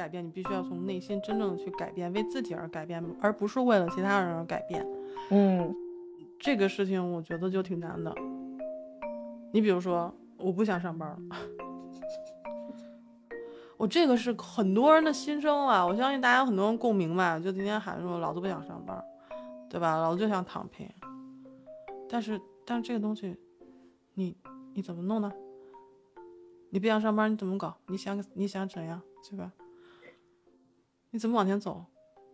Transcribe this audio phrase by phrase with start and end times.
[0.00, 4.86] 改变，你必须要从内心真正的去改变，为自己而改变，而不是为了其他人而改变。
[5.30, 5.74] 嗯，
[6.38, 8.14] 这个事情我觉得就挺难的。
[9.52, 11.18] 你比如说，我不想上班了，
[13.76, 17.38] 我这个是很多人的心声啊，我相信大家有很多人共鸣吧。
[17.38, 19.04] 就今天喊说，老子不想上班，
[19.68, 19.98] 对吧？
[19.98, 20.88] 老子就想躺平。
[22.08, 23.36] 但是，但是这个东西，
[24.14, 24.34] 你
[24.72, 25.30] 你怎么弄呢？
[26.70, 27.76] 你不想上班，你怎么搞？
[27.88, 29.52] 你想你想怎样，对吧？
[31.10, 31.84] 你怎么往前走？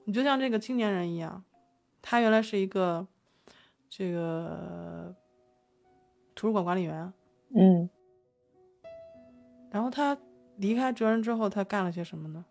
[0.05, 1.43] 你就像这个青年人一样，
[2.01, 3.07] 他原来是一个
[3.89, 5.15] 这个
[6.35, 7.13] 图书馆管理员，
[7.55, 7.89] 嗯，
[9.71, 10.17] 然后他
[10.57, 12.45] 离开哲人之后，他干了些什么呢？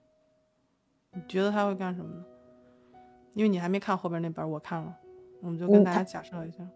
[1.14, 2.26] 你觉得他会干什么呢？
[3.34, 4.98] 因为你还没看后边那本，我看了，
[5.42, 6.68] 我们就跟大家假设一下。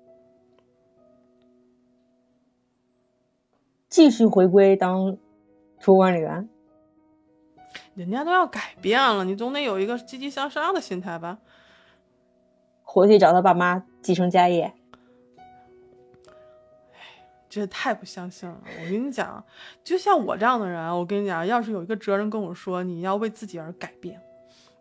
[3.89, 5.17] 继续回归当
[5.79, 6.47] 图书管理员，
[7.99, 11.37] 人家都要改变了，你总得有一个积极向上的心态吧？
[12.81, 14.73] 回去找他爸妈继承家业。
[17.49, 18.57] 这太不相信了！
[18.63, 19.43] 我跟你讲，
[19.83, 24.21] 就像我这样的人，我跟你讲，要是有一个哲人跟我说你要为自己而改变，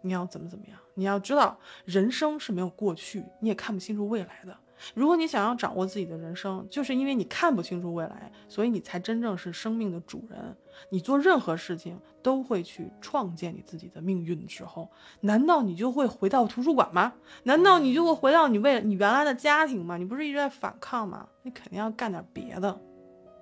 [0.00, 0.78] 你要怎么怎么样？
[0.94, 4.56] 你要知道，人生是没有过去，你也看不清楚未来的。
[4.94, 10.56] 如果你想要掌握自己的人生，就是因为你看不清楚未来，所以你才真正是生命的主人。
[10.90, 14.88] 你做任何事情都会去创建你自己的命运的时候，
[15.20, 17.12] 难道你就会回到图书馆吗？
[17.42, 19.96] 难道你就会回到你为你原来的家庭吗？
[19.96, 21.26] 你不是一直在反抗吗？
[21.42, 22.78] 你肯定要干点别的。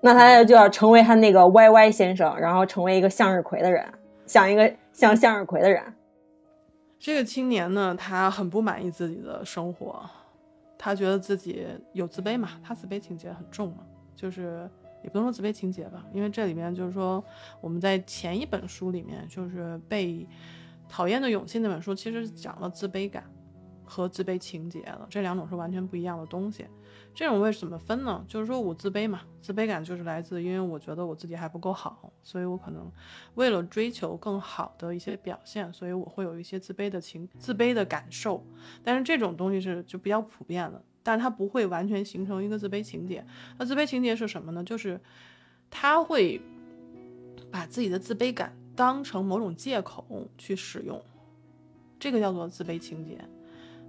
[0.00, 3.92] 那他就要成为他那个 Y Y 先生，然后成为一个向日葵的人，
[4.26, 5.94] 像一个像向日葵的人。
[6.98, 10.08] 这个青年呢，他很不满意自己的生活。
[10.86, 14.70] 他觉得自己有自卑嘛，他自卑情节很重嘛，就是
[15.02, 17.24] 也不能说自卑情节吧，因为这里面就是说
[17.60, 20.24] 我们在前一本书里面，就是被
[20.88, 23.24] 讨厌的勇气那本书，其实讲了自卑感
[23.84, 26.64] 和自卑情节了，这两种是完全不一样的东西。
[27.16, 28.22] 这种为什么分呢？
[28.28, 32.92] 就是说我自卑嘛，自卑感就是来自因为我觉得我自己还不够好，所以我可能
[33.36, 38.44] 为了追求更好的一些表现，所以我会有一些自卑的情、自卑的感受。
[38.84, 43.26] 但是这种东西是就比较普遍的，但是它不会完全形成一个自卑情节。
[43.56, 44.62] 那自卑情节是什么呢？
[44.62, 45.00] 就是
[45.70, 46.38] 他会
[47.50, 51.02] 把自己的自卑感当成某种借口去使用，
[51.98, 53.18] 这个叫做自卑情节。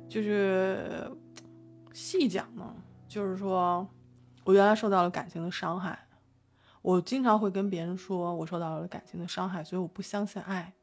[0.07, 1.11] 就是
[1.91, 2.73] 细讲呢。
[3.07, 3.87] 就是说，
[4.43, 5.97] 我原来受到了感情的伤害，
[6.81, 10.73] 我经常会跟别人说我受到了感情的伤害，所以我不相信爱，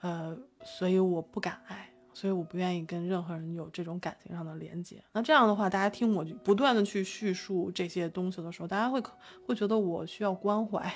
[0.00, 5.02] 呃，所以我不敢爱，所以我不愿意跟任何人有这种感情上的连接。
[5.12, 9.00] 那这样的话，大家听我不断的去叙述这些东西的时候，大家会
[9.46, 10.92] 会觉得我需要关怀，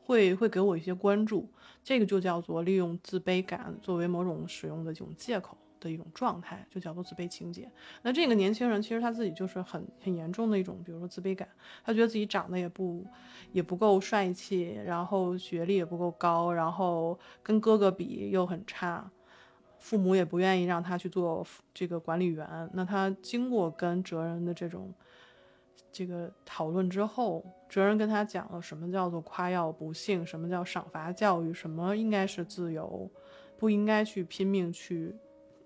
[0.00, 1.48] 会会给我一些关注，
[1.82, 5.58] 这个就叫做利用自卑感作为某种使用的这种借口。
[5.80, 7.70] 的一种状态就叫做自卑情节。
[8.02, 11.48] 那这个年轻人其实他自己就是很很严重的一种，比如说自卑感。
[11.84, 13.04] 他觉得自己长得也不
[13.52, 19.10] 也不够帅气，然后学历也不够高，然后跟哥哥比又很差，
[19.78, 22.70] 父母也不愿意让他去做这个管理员。
[22.72, 24.92] 那他经过跟哲人的这种
[25.92, 33.10] 这个讨论之后，哲人跟他讲了什么叫做夸耀不幸，什么叫赏罚教育，什么应该是自由，
[33.58, 35.14] 不应该去拼命去。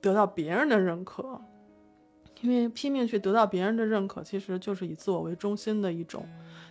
[0.01, 1.41] 得到别人的认可，
[2.41, 6.27] 因为拼命去得到别人的认可，其实就是以自我为中心的一种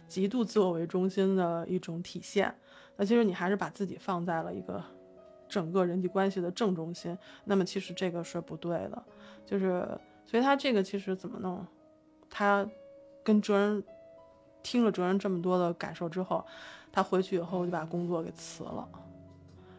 [0.08, 2.54] 极度自我为中心的一种体现。
[2.98, 4.84] 那其实你还是把自己放在了一个
[5.48, 9.04] 整个人际关系的正中心，那么其实这个是不对的。
[9.46, 9.88] 就是
[10.26, 11.66] 所以他这个其实怎么弄？
[12.30, 12.68] 他
[13.24, 13.84] 跟哲人
[14.62, 16.46] 听了哲人这么多的感受之后，
[16.92, 18.88] 他回去以后就把工作给辞了，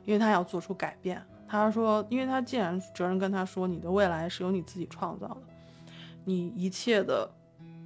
[0.05, 1.23] 因为他要做出改变。
[1.51, 5.37] 他说：“因为他既然哲人跟他说，你的未来是由你自己创造的，
[6.25, 7.29] 你一切的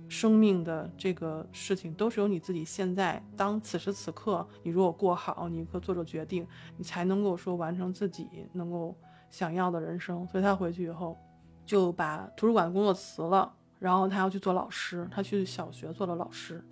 [0.06, 6.46] 生命的这个事情都是由你自己现在当此时此刻，你如果过好，你可做出决定，
[6.76, 8.94] 你才能够说完成自己能够
[9.31, 10.26] 想要的人生。
[10.28, 11.16] 所以他回去以后
[11.64, 16.62] 就把图书馆的工作辞了，然后他要去做老师，他去小学做了老师。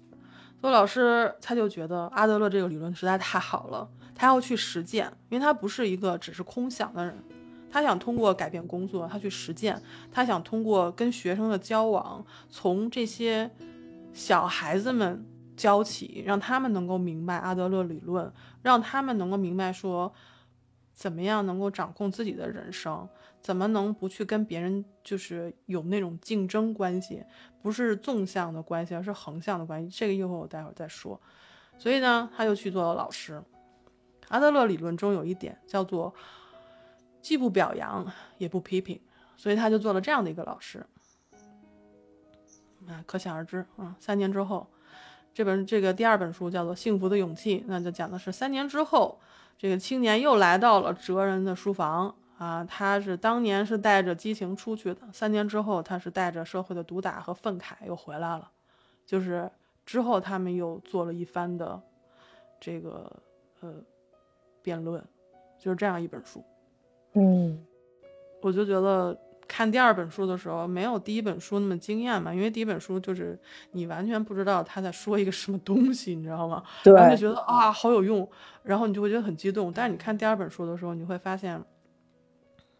[0.60, 7.16] 做老师，他就觉得阿德勒这个理论实在太好了。”他要去实践，因为他不是一个只是空想的人，
[7.70, 9.80] 他想通过改变工作，他去实践，
[10.10, 13.50] 他想通过跟学生的交往，从这些
[14.12, 15.24] 小孩子们
[15.56, 18.30] 教起，让他们能够明白阿德勒理论，
[18.62, 20.12] 让他们能够明白说，
[20.92, 23.08] 怎么样能够掌控自己的人生，
[23.40, 27.24] 怎么能不去跟别人就是有那种竞争关系，
[27.62, 29.88] 不是纵向的关系，而是横向的关系。
[29.90, 31.20] 这个一会儿我待会儿再说。
[31.78, 33.42] 所以呢，他就去做了老师。
[34.32, 36.12] 阿德勒理论中有一点叫做
[37.20, 38.98] 既不表扬也不批评，
[39.36, 40.84] 所以他就做了这样的一个老师。
[42.88, 44.66] 啊，可想而知啊，三年之后，
[45.34, 49.20] 这本这个第二本书叫做《幸福的勇气》，那就讲的是三年之后，
[49.58, 58.50] 这个青年又来到了哲人的书房啊，他是当年是带着激情出去的，三年之后他是带着社会的毒打和愤慨又回来了，
[59.04, 59.50] 就是
[59.84, 61.78] 之后他们又做了一番的
[62.58, 63.12] 这个
[63.60, 63.74] 呃
[64.62, 65.02] 辩论，
[65.58, 66.42] 就是这样一本书，
[67.14, 67.64] 嗯，
[68.40, 69.18] 我就觉得。
[69.48, 73.38] 看第二本书的时候，没有第一本书那么惊艳嘛，因为第一本书就是
[73.72, 76.62] 你完全不知道他在说一个什么东西，你知道吗？
[76.82, 78.26] 对，然后就觉得啊好有用，
[78.62, 79.70] 然后你就会觉得很激动。
[79.70, 81.62] 但是你看第二本书的时候，你会发现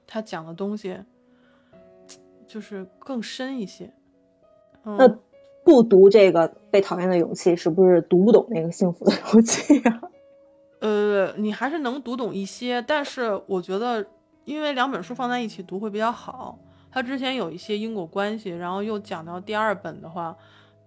[0.06, 0.96] 他讲的东西
[2.46, 3.92] 就是更深一些。
[4.82, 5.06] 那
[5.64, 10.00] 不读这个被讨厌的勇气，是不是读不懂那个幸福的勇气啊？
[10.82, 14.06] 呃，你还是能读懂一些，但是我觉得。
[14.44, 16.58] 因为两本书放在一起读会比较好，
[16.90, 20.36] 它之前有一些因果关系，然后又讲到第二本的话，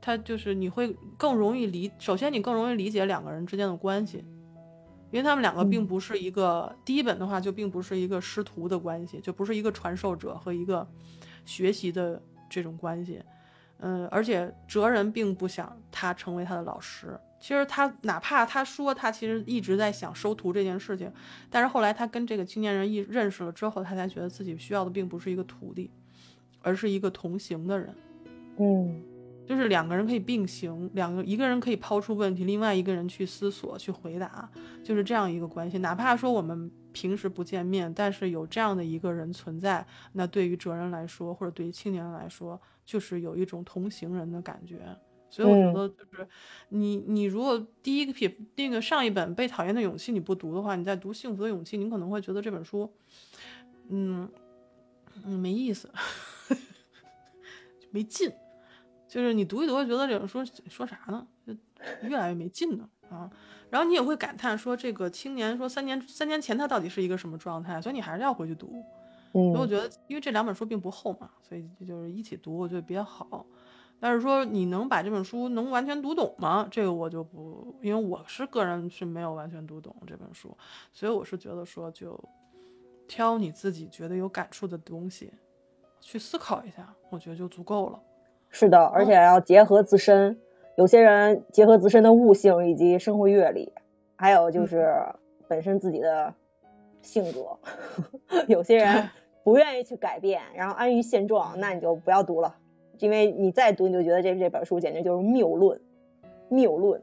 [0.01, 4.17] 它就是你会更容易理，首先你更容易理解两个人之间的关系，
[5.09, 10.85] 因为他们两个并不是一个第一本的话就并不是一个师徒的关系，就不是一个传授者和一个
[11.45, 13.23] 学习的这种关系，
[13.79, 17.17] 嗯，而且哲人并不想他成为他的老师。
[17.45, 21.13] 其实他哪怕他说他其实一直在想收徒这件事情，
[21.47, 25.91] 但是后来他跟这个青年人一认识了之后，他才觉得自己需要的并不是一个徒弟，
[26.63, 27.95] 而是一个同行的人。
[28.57, 28.99] 嗯，
[29.47, 34.49] 就是两个人可以并行，两个一个人可以抛出问题，另外一个人去思索去回答，
[34.83, 35.77] 就是这样一个关系。
[35.77, 44.79] 哪怕说我们平时不见面，但是有这样的一个人存在，那对于哲人来说，或者对于青年人来说，就是有一种同行人的感觉。
[45.35, 46.25] 所以我觉得就是
[46.69, 52.89] 你，你如果第一个品那个上一本《被讨厌的勇气》你不读的话，你在读《幸福的勇气》，你可能会觉得这本书，
[53.89, 54.29] 嗯
[55.25, 55.91] 嗯没意思，
[57.91, 58.31] 没劲。
[59.09, 61.27] 就是你读一读，会觉得这本书说啥呢？
[61.45, 61.53] 就
[62.07, 63.29] 越来越没劲了啊。
[63.69, 67.81] 然后你也会感叹说，这个青年说三年三年前他到底是一个什么状态？
[67.81, 68.81] 所以你还是要回去读。
[69.33, 73.45] 所以我觉得，因为这两本书并不厚嘛，所以就是一起读，我觉得比较好。
[73.99, 76.67] 但是说你能把这本书能完全读懂吗？
[76.69, 80.55] 这个我就不，因为我是个人是没有完全读懂这本书，
[80.91, 82.19] 所以我是觉得说就
[83.07, 85.31] 挑你自己觉得有感触的东西
[86.01, 87.99] 去思考一下，我觉得就足够了。
[88.49, 90.39] 是的，而且要结合自身，
[90.77, 93.73] 有些人结合自身的悟性以及生活阅历，
[94.15, 94.93] 还有就是
[95.47, 96.33] 本身自己的
[97.01, 97.59] 性格，
[98.47, 99.09] 有些人
[99.43, 102.55] 不愿意去改变，然后安于现状，那你就不要读了。
[102.99, 105.79] 因为你再读，你就觉得这这本书简直就是谬论，
[106.49, 107.01] 谬论。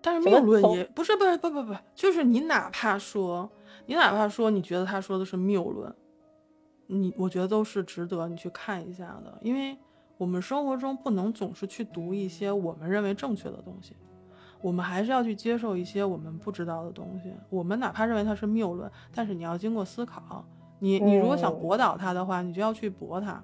[0.00, 3.48] 但是谬论也不是，不是，不不不，就是你哪怕说，
[3.86, 5.94] 你哪怕说你觉得他说的是谬论，
[6.88, 9.38] 你我觉得都是值得你去看一下的。
[9.40, 9.76] 因为
[10.18, 13.94] 我们生活中不能总是去读一些我们认为正确的东西，
[14.60, 17.32] 我们还是要去接受一些我们不知道的东西。
[17.48, 20.44] 我们哪怕认为它是谬论，但是你要经过思考。
[20.80, 23.40] 你你如果想驳倒它的话，你就要去驳它。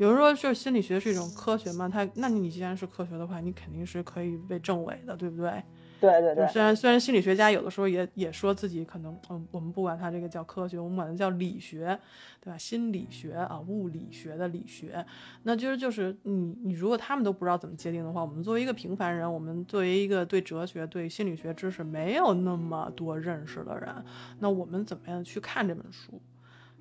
[0.00, 1.86] 有人说，就是心理学是一种科学嘛？
[1.86, 5.62] 它，那你既然是科学的话，你肯定是可以被证伪的，对不对？
[6.00, 6.48] 对对对。
[6.48, 12.00] 虽然虽然心理学家有的时候也也说自己可能，嗯，我们不管它这个叫科学，我们管它叫理学，
[12.40, 12.56] 对吧？
[12.56, 15.04] 心理学啊，物理学的理学，
[15.42, 23.94] 那就是就是你你如果他们都不知道怎么界定的话，我们作为一个平凡人，我们作为一个对哲学、对心理学知识没有那么多认识的人，
[24.38, 26.18] 那我们怎么样去看这本书？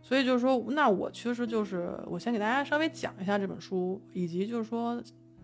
[0.09, 4.99] 所以就是说，那我其实就是我先给大家稍微讲一下这本书，以及就是说，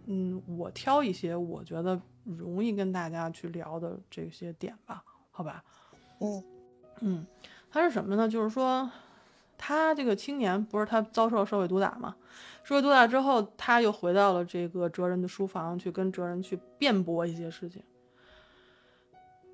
[0.07, 5.63] 嗯，我挑一些我觉得容易跟大家去聊的这些点吧，好吧？
[6.19, 6.43] 嗯
[7.01, 7.27] 嗯，
[7.69, 8.27] 他是什么呢？
[8.27, 8.89] 就是说，
[9.55, 12.15] 他这个青年不是他遭受社会毒打嘛？
[12.63, 17.83] 社会毒打之后，他又回到了这个哲人的书房，去跟哲人去辩驳一些事情。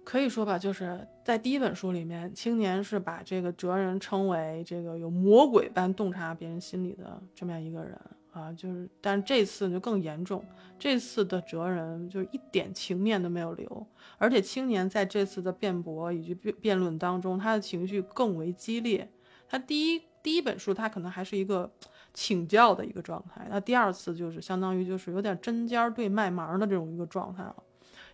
[0.03, 7.99] 可以说吧，就是在第一本书里面，青年是把这个哲人称为这个有魔鬼般洞察别人心理的这么样一个人
[8.31, 10.43] 啊，就是，但是这次就更严重，
[10.79, 19.07] 这次的哲人就一点情面都没有留，而且青年在这次的辩驳以及辩辩论当中，他的情绪更为激烈。
[19.47, 21.69] 他第一第一本书他可能还是一个
[22.13, 27.55] 请教的一个状态，那第二次就是相当于就是有点针尖对麦芒的这种一个状态了。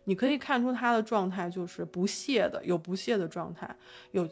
[0.08, 3.76] 你可以看出他的状态就是不屑的，有不屑的状态，
[4.12, 4.26] 有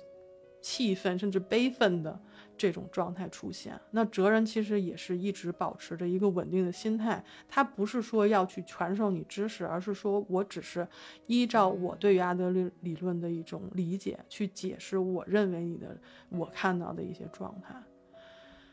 [0.61, 2.17] 气愤甚至悲愤的
[2.57, 3.77] 这种状态出现。
[3.91, 10.87] 那哲人其实也是一直保持着一个稳定的心态，他不是说要去传授你知识，而是说我只是
[11.27, 15.97] 依照我对于阿德勒理论的一种理解去解释我认为你的
[16.29, 17.75] 我看到的一些状态。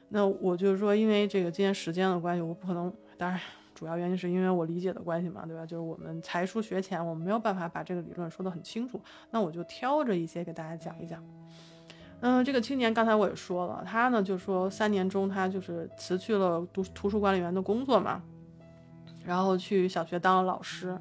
[0.09, 3.40] 那我就是说，因为这个今天时间的关系，我不可能，当然
[3.75, 5.64] 主要原因是因为我理解的关系嘛，对吧？
[5.64, 9.00] 就是我们才疏学浅，我们没有办法把这个理论说得很清楚，
[9.31, 11.23] 那我就挑着一些给大家讲一讲。
[12.21, 18.23] 嗯，这个青年刚才我也说了，他呢就说三年中他就是辞去了图图书管理员的工作嘛，
[19.25, 20.97] 然后去小学当了老师。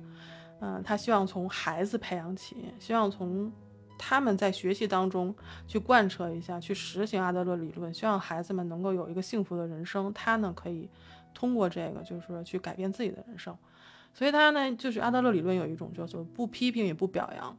[0.63, 3.51] 嗯，他希望从孩子培养起，希望从
[3.97, 5.35] 他们在学习当中
[5.67, 10.13] 去贯彻一下，去实行阿德勒理论，希望孩子们能够有一个幸福的人生。
[10.13, 10.87] 他呢可以
[11.33, 13.57] 通过这个，就是说去改变自己的人生。
[14.13, 17.57] 所以他呢就是阿德勒理论有一种叫做不批评也不表扬，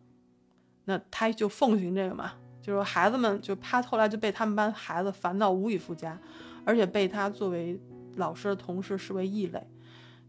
[0.85, 2.33] 那他就奉行这个嘛。
[2.61, 6.17] 就是说孩子们，就他后来就被他们班孩子烦到无以复加，
[6.65, 7.81] 而且被他作为
[8.17, 9.67] 老师的同事视为异类。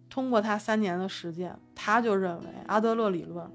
[0.10, 3.48] 通过他三年的实践，他就认为阿德勒理论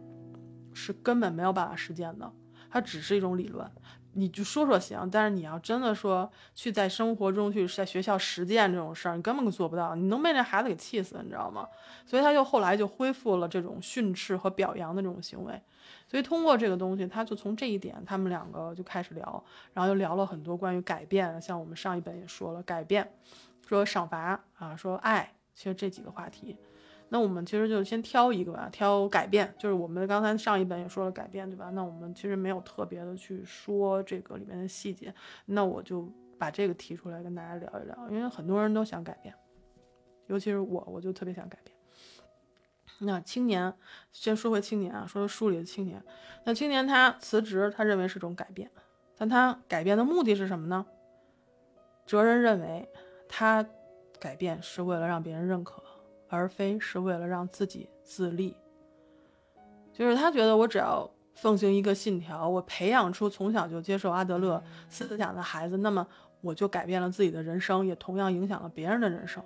[0.72, 2.32] 是根本没有办法实践的，
[2.70, 3.68] 它只是一种理论。
[4.18, 11.68] 你就说说行，但是你要真的说去在生活中去在学校实践这种事儿，你根本做不到，你能被那孩子给气死，你知道吗？
[12.04, 15.62] 所以他就后来就恢复了这种训斥和表扬的这种行为。
[16.08, 23.08] 所以通过这个东西，他就从这一点，他们两个就开始聊，然后又聊了很多关于改变，像我们上一本也说了改变，
[23.68, 26.56] 说赏罚啊，说爱，其实这几个话题。
[27.10, 31.70] 那我们其实就先挑一个吧，挑改变，就是我们刚才上一本也说了改变，对吧？
[31.70, 35.14] 那我们其实没有特别的去说这个里面的细节，
[35.46, 39.34] 那我就把这个提出来跟大家聊一聊，因为很多人都想改变，
[40.26, 41.74] 尤其是我，我就特别想改变。
[43.00, 43.72] 那青年，
[44.10, 46.02] 先说回青年啊，说说书里的青年。
[46.44, 48.70] 那青年他辞职，他认为是种改变，
[49.16, 50.84] 但他改变的目的是什么呢？
[52.04, 52.88] 哲人认为，
[53.28, 53.64] 他
[54.18, 55.82] 改变是为了让别人认可，
[56.28, 58.56] 而非是为了让自己自立。
[59.92, 66.06] 就是他觉得，我只要奉行一个信条，我培养出从小就接受阿德勒思想的孩子，那么
[66.40, 69.42] 我就改变了自己的人生，也同样影响了别人的人生。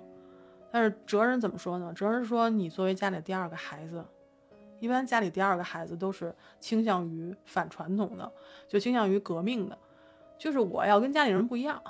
[0.71, 1.93] 但是哲人怎么说呢？
[1.93, 4.03] 哲人说，你作为家里第二个孩子，
[4.79, 8.31] 一般家里第二个孩子都是倾向于反传统的，
[8.67, 9.77] 就倾向于革命的，
[10.37, 11.81] 就是我要跟家里人不一样，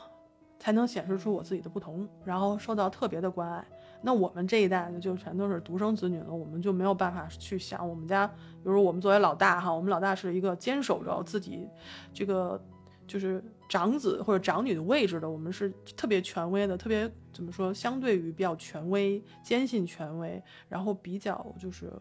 [0.59, 3.65] 才能显示出我自己的不同，然后受到特别的关爱。
[4.03, 11.67] 那我们这一代呢，就全都是独生子女了，我们就没有办法去想我们家，比如我们作为老大哈，我们老大是一个坚守着自己
[12.13, 12.63] 这个。
[13.05, 17.71] 就是长子或者长女的位置的，我们是特别权威的，特别怎么说？
[17.73, 21.91] 相对于比较权威、坚信权威，然后比较就是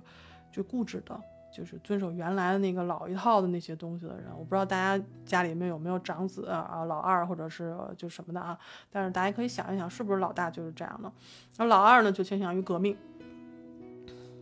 [0.52, 1.21] 就固执的，
[1.52, 4.26] 就是遵守原来的那个老一套的那些东西的人。
[4.37, 8.59] 我不知道大家家里面有没有长子啊、老二或者是就什么的啊？
[8.90, 11.12] 但是大家可以想一想，是不是老大就是这样的？
[11.59, 12.97] 而老二呢，就倾向于革命，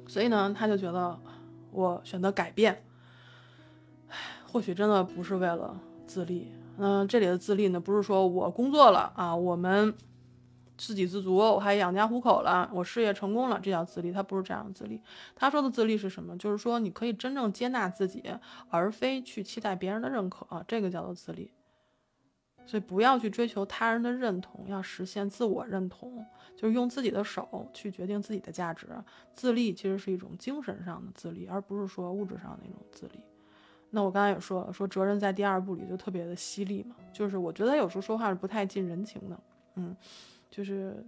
[0.06, 1.18] 所以呢，他就觉得
[1.72, 2.82] 我选择改变，
[4.08, 4.16] 唉，
[4.50, 5.76] 或许真的不是为了。
[6.06, 9.94] 自立，嗯，这里的自立呢，不是说我工作了啊，我们
[10.80, 14.10] 自给自足，我还养家糊口了，我事业成功了，这叫自立。
[14.10, 14.98] 他不是这样的自立。
[15.36, 16.36] 他说的自立是什么？
[16.38, 18.24] 就是说你可以真正接纳自己，
[18.70, 21.52] 而非去期待别人的认可，这个叫做自立。
[22.64, 26.24] 所以不要去追求他人的认同，要实现自我认同，
[26.56, 28.86] 就是用自己的手去决定自己的价值。
[29.34, 33.20] 自立其实是一种精神上的自立，而不是说物质上的那种自立。
[33.90, 39.40] 那我刚才也说了，说哲人在第二部里就特别的犀利嘛，就是我觉得他有时候说话是不太近人情的，
[39.74, 39.96] 嗯，
[40.50, 41.06] 就是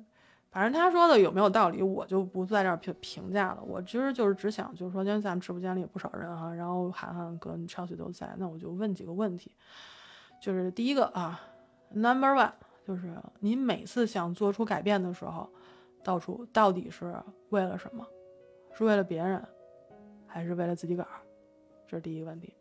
[0.50, 3.62] 反正他说的有没有道理，我就不在这儿评评价了。
[3.62, 9.52] 我其实就是只想，就是说今天咱们直播间里有不少人哈，然后涵涵跟 Chelsea 都在，那我就问几个问题，
[10.40, 11.40] 就是第一个啊
[11.90, 12.52] ，Number One，
[12.86, 15.48] 就是你每次想做出改变的时候，
[16.04, 17.14] 到处到底是
[17.50, 18.06] 为了什么？
[18.74, 19.42] 是为了别人，
[20.26, 21.20] 还是为了自己个儿？
[21.86, 22.54] 这是第一个问题。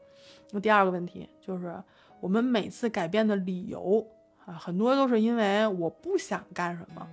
[0.51, 1.81] 那第二个问题就是，
[2.19, 4.05] 我们每次改变的理由
[4.45, 7.07] 啊，很多都是因为我不想干什么。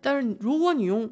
[0.00, 1.10] 但是如果你用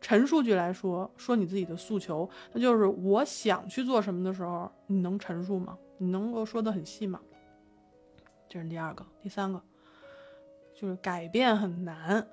[0.00, 5.78] 陈述句来说，说你自己的诉求，那就是我想去做什么的时候，你能陈述吗？
[5.98, 7.20] 你能够说的很细吗？
[8.48, 9.04] 这是第二个。
[9.22, 9.60] 第三个
[10.74, 12.26] 就是改变很难，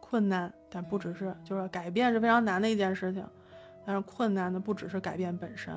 [0.00, 3.24] 困难，但不只是，就是改变是非常难的一件事情。
[3.86, 5.74] 但是困难的不只是改变本身。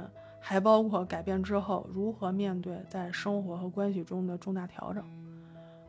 [0.50, 5.04] 还包括改变之后如何面对在生活和关系中的重大调整，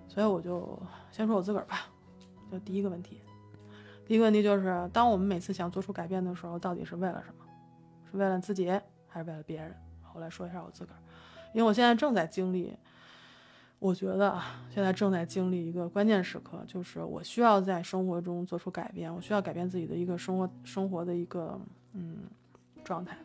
[0.08, 0.76] 所以我就
[1.12, 1.86] 先说我自个儿吧。
[2.50, 3.20] 就第一个问题，
[4.04, 7.44] 第一个问题就是，当我们每次想做出改变的时候，到底是为了什么？
[8.10, 8.68] 是为了自己，
[9.06, 9.72] 还是为了别人？
[10.12, 10.98] 我来说一下我自个儿，
[11.52, 12.76] 因为我现在正在经历，
[13.78, 21.60] 我觉得啊，现在正在经历一个关键时刻，就是我需要在生活中做出改变，我需要改变自己的一个生活生活的一个
[21.92, 22.22] 嗯
[22.82, 23.16] 状态。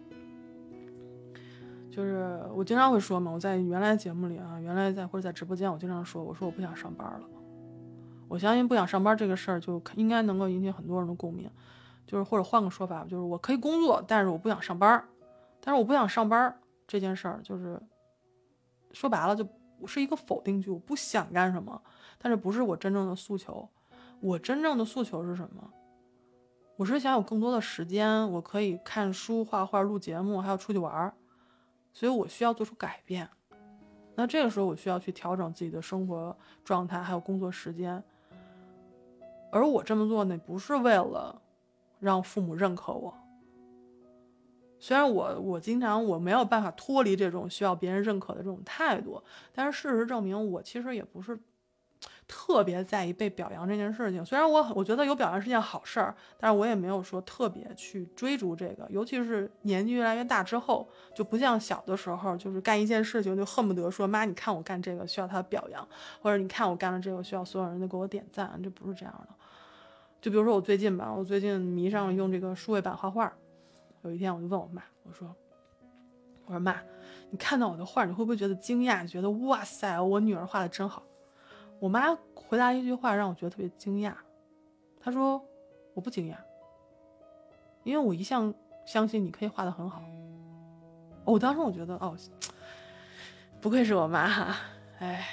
[1.94, 7.22] 就是我经常会说嘛，我在原来节目里啊，原来在或者在直播间，我经常说，我说我不想上班了。
[8.28, 11.48] 我相信不想上班这个事儿，就应该能够引起很多人的共鸣。
[12.08, 15.04] 就是或者换个说法，就是我可以工作，但是我不想上班。
[15.62, 17.80] 但是我不想上班这件事儿，就是
[18.92, 19.48] 说白了，就
[19.86, 20.72] 是一个否定句。
[20.72, 21.80] 我不想干什么，
[22.18, 23.70] 但是不是我真正的诉求。
[24.20, 25.70] 我真正的诉求是什么？
[26.76, 31.14] 我是想有更多的时间，我可以看书、画画、录节目，还有出去玩儿。
[31.94, 33.30] 所以我需要做出改变，
[34.16, 38.04] 那这个时候我需要去调整自己的生活状态，还有工作时间。
[39.52, 41.40] 而我这么做呢，不是为了
[42.00, 43.14] 让父母认可我。
[44.80, 49.22] 虽然我我经常我没有办法脱离这种需要别人认可的这种态度，
[49.54, 51.40] 但是事实证明，我其实也不是。
[52.28, 58.88] 特别在意被表扬这件事情，虽然我我觉得有表扬是件好事儿，但是我也没有说特别去追逐这个。
[58.90, 65.88] 尤其是年纪越来越大之后，就不像小的时候，就是干一件事情就恨不得说妈，你看我干这个需要他的表扬，
[66.22, 69.36] 或者你看我干了这个需要所有人都给我点赞，这不是这样的。
[70.22, 73.32] 就比如说我最近吧，我最近迷上了用这个数位板画画。
[74.04, 75.34] 有一天我就问我妈，我说，
[76.46, 76.76] 我说妈，
[77.30, 79.08] 你看到我的画，你会不会觉得惊讶？
[79.08, 81.04] 觉得哇塞，我女儿画的真好。
[81.84, 84.13] 我妈回答一句话让我觉得特别惊讶，
[85.02, 85.44] 她说
[85.94, 86.36] ：“我不惊讶，
[87.84, 88.54] 因为我一向
[88.86, 90.02] 相信你可以画的很好。”
[91.25, 92.16] 我当时我觉得哦，
[93.60, 94.56] 不愧是我妈哈，
[95.00, 95.28] 哎，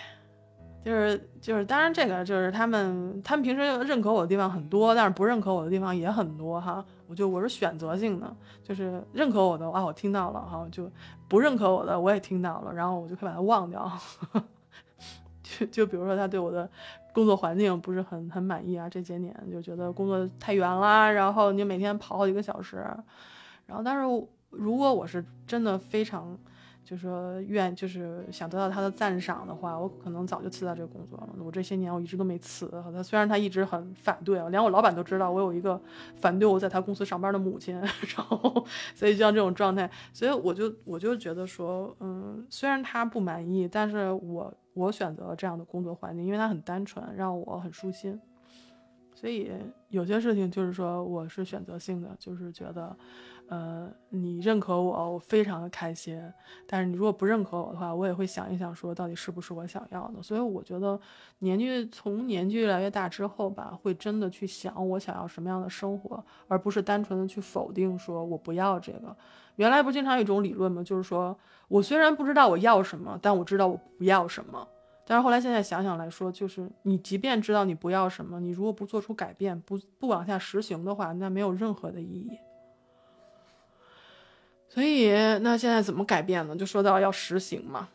[0.85, 6.85] 就是就是，当然这个就是他们他们平时认可我的地方很多，但是不认可我的地方也很多哈。
[7.07, 10.91] 我就我是选择性的，就是认可我的啊，我听到了哈，就
[11.29, 13.89] 不认可我的我也听到了，然后我就可以把它忘掉。
[15.71, 16.69] 就比如说他对我的
[17.13, 22.77] 工作环境不是很很满意啊，这些年就觉得工作太远啦，然后你每天跑好几个小时，
[23.67, 24.03] 然后但是
[24.51, 26.39] 如果我是真的非常。
[26.83, 31.29] 就说愿就是想得到他的赞赏的话，我可能早就辞掉这个工作了。
[31.39, 32.69] 我这些年我一直都没辞。
[32.93, 35.81] 他虽然他一直很反对啊，连我老板都知道我有一个
[36.17, 37.79] 反对我在他公司上班的母亲。
[38.17, 38.65] 然后，
[38.95, 48.21] 所以就像这种状态，所以我就我就觉得说，嗯，虽然他不满意，但是我我选择了这样的工作环境，因为他很单纯，让我很舒心。
[49.15, 49.53] 所以
[49.91, 52.97] 有些事情就是说，我是选择性的，就是觉得。
[53.51, 56.23] 呃，你认可我，我非常的开心。
[56.69, 60.23] 但是你如果不认可我的话，我也会想一想，说到底是不是我想要的。
[60.23, 60.99] 所以我觉得，
[61.41, 69.17] 年纪从年纪越来越大之后吧，会真的去想我想要什么样的生活，而不是单纯的去否定说我不要这个。
[69.57, 70.81] 原来不经常有一种理论吗？
[70.85, 71.37] 就是说
[71.67, 74.65] 我虽然不知道我要什么，但我知道我不要什么。
[75.05, 82.39] 但是后来现在想想来说，就是你即便知道你不要什么，你如果不做出改变，不不往下实行的话，那没有任何的意义。
[84.73, 86.55] 所以，那现在怎么改变呢？
[86.55, 87.89] 就说到要实行嘛，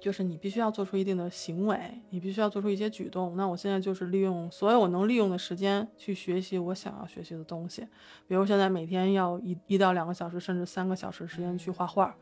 [0.00, 1.78] 就是你必须要做出一定的行为，
[2.08, 3.36] 你必须要做出一些举动。
[3.36, 7.86] 那我现在就是利用所有我能利用的时间去学习我想要学习的东西，
[8.26, 12.16] 比如现在每天要一一到两个小时，甚至三个小时时间去画画，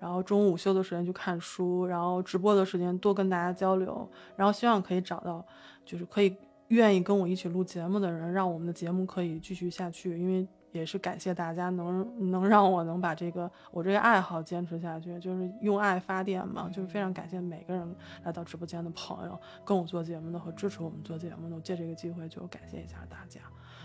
[0.00, 5.44] 然后中午午休的时间去看书，然后直播的时间多跟大家交流，然后希望可以找到
[5.84, 6.34] 就是可以
[6.68, 10.48] 愿意跟我一起录节目的人，让我们的节目可以继续下去，因为。
[10.72, 23.40] 也是感谢大家能能让我能把这个我这个爱好坚持下去，就是用爱发电嘛，就是非常感谢每个人来到直播间的朋友，跟我做节目的和支持我们做节目的，我借这个机会就感谢一下大家。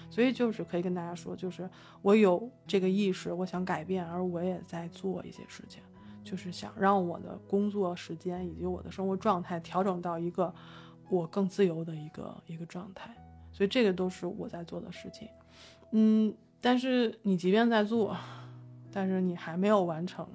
[0.09, 1.69] 所以就是可以跟大家说，就是
[2.01, 5.83] 我有这个意识，我想改变，而我也在做一些事情，
[6.23, 10.53] 就是想让我的工作时间以及我的生活状态调整到一个
[11.09, 13.13] 我更自由的一个一个状态。
[13.51, 15.27] 所以这个都是我在做的事情，
[15.91, 16.33] 嗯。
[16.59, 18.17] 但是你即便在做，
[18.91, 20.27] 但是你还没有完成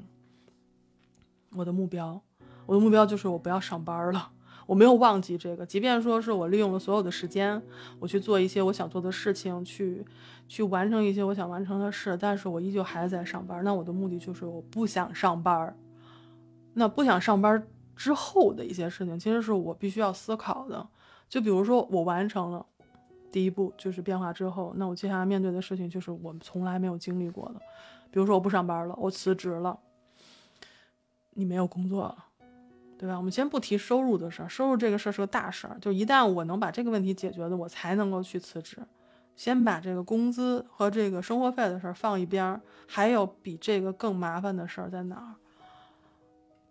[1.57, 2.21] 我的目标。
[2.67, 4.31] 我的目标就是我不要上班了。
[4.65, 7.61] 我没有忘记这个，即便说是我利用了所有的时间，
[7.99, 10.07] 我去做一些我想做的事情，去
[10.47, 13.63] 去完成一些我想完成的事，但是我依旧还在上班。
[13.65, 15.77] 那我的目的就是我不想上班。
[16.75, 20.89] 那不想上班之后的一些事情，其实是我必须要思考的。
[21.29, 22.65] 就比如说我完成了。
[23.33, 27.61] 第一步就是变化之后，那我接下来面对的事情就是我们从来没有经历过的，
[28.11, 29.79] 比如说我不上班了，我辞职了，
[31.31, 32.27] 你没有工作了，
[32.99, 33.17] 对吧？
[33.17, 38.79] 我们先不提收入的事儿，收入这个事儿是个大事儿，就一旦我能把这个问题解决的，我才能够去辞职。
[39.35, 45.35] 先把这个工资和这个生活费的事儿放一边儿，还有比这个更麻烦的事儿在哪儿？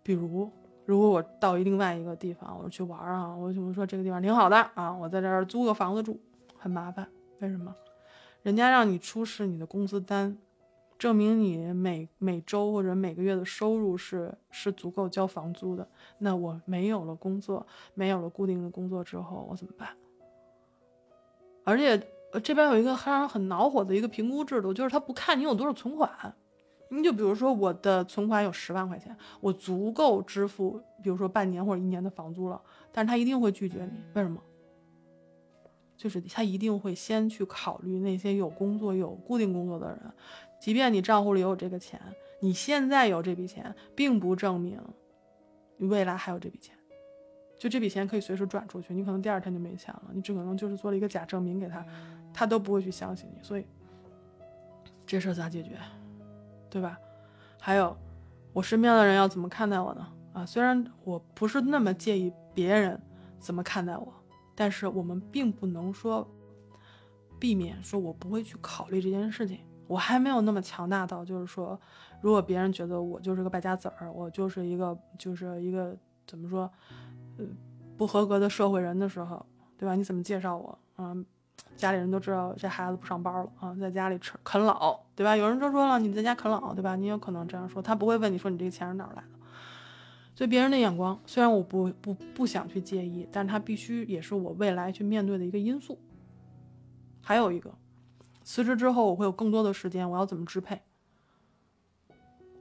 [0.04, 0.50] 比如
[0.86, 6.18] 如果我到另外一个地方，我去玩儿啊，我就说这个地方挺好的啊，我在这儿租个房子住，
[6.62, 7.08] 很麻烦。
[7.40, 7.74] 为什么？
[8.42, 10.38] 人家让你出示你的工资单，
[10.96, 15.88] 证明你每每周或者每个月的收入是是足够交房租的。
[16.18, 19.88] 那我没有了工作，没有了固定的工作之后，我怎么办？
[21.64, 22.00] 而且
[22.42, 26.10] 这边有一个让人很恼火的一个评估制度，就是他不看你有多少存款。
[26.88, 32.60] 你就比如说我的存款有十万块钱，我足够支付，比如说半年或者一年的房租了，
[32.92, 34.38] 但是他一定会拒绝你，为什么？
[36.02, 40.00] 就是他一定会先去考虑那些有工作、有固定工作的人，
[40.60, 42.00] 即便你账户里有这个钱，
[42.40, 44.80] 你现在有这笔钱，并不证明
[45.76, 46.74] 你未来还有这笔钱，
[47.56, 51.86] 就这笔钱可以随时转出去，你可能第二天就没钱了，你只可能就是做了一个假证明给他，
[52.34, 53.64] 他都不会去相信你，所以
[55.06, 55.76] 这事儿咋解决？
[56.68, 56.98] 对吧？
[57.60, 57.96] 还有，
[58.52, 60.12] 我身边的人要怎么看待我呢？
[60.32, 63.00] 啊，虽然我不是那么介意别人
[63.38, 64.12] 怎么看待我，
[64.54, 66.26] 但是我们并不能说
[67.38, 69.60] 避免说我不会去考虑这件事情。
[69.86, 71.78] 我还没有那么强大到，就是说，
[72.20, 76.70] 如果别人觉得我就是个败家子儿，我就是一个就是一个怎么说，
[77.38, 77.44] 呃，
[77.96, 79.44] 不合格的社会人的时候，
[79.76, 79.94] 对吧？
[79.94, 80.78] 你怎么介绍我？
[80.98, 81.24] 嗯。
[81.74, 85.34] 家里人都知道这孩子不上班了啊，在家里吃啃老，对吧？
[85.34, 86.94] 有人就说了，你在家啃老，对吧？
[86.96, 89.28] 你有可能这样说，他不会问你说你这个钱是哪儿来的。
[90.34, 95.98] 所以别人的眼光，虽然我不不不想去介意，但是他必须也是我未来去面对的一个因素。
[97.20, 97.72] 还有一个，
[98.42, 100.80] 辞职之后我会有更多的时间，我要怎么支配？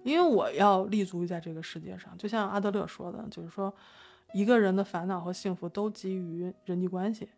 [0.03, 3.73] 因为我要立足于在这个世界上，就像阿德勒说的，就是说
[4.33, 7.29] 一个人的烦恼和幸福都基于人际关系。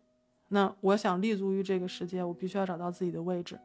[0.48, 3.58] 那我想立足于这个世界，我必须要找到自己的位置。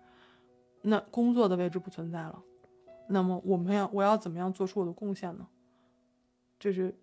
[0.84, 2.42] 那工作的位置不存在了，
[3.08, 5.48] 那么我们要我要怎么样做出我的贡献呢？
[6.60, 6.94] 就是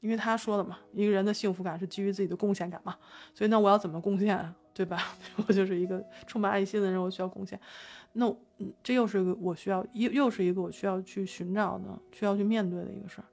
[0.00, 2.96] 因为他说了嘛，一个人的幸福感是基于自己的贡献感嘛。
[3.32, 4.98] 所以那我要怎么贡献，对吧？
[5.46, 7.58] 我就是一个充满爱心的人，我需要贡献。
[8.12, 8.34] 那
[8.82, 13.24] 这又是一个我需要又又是一个我需要去寻找的、需要去面对的一个事儿。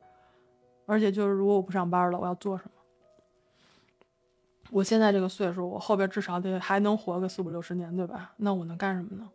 [0.85, 2.69] 而且就是如果我不上班了，我要做什么？
[4.71, 8.33] 我现在这个岁数，我后边至少得还能活个四五六十年，对吧？
[8.37, 9.29] 那我能干什么呢？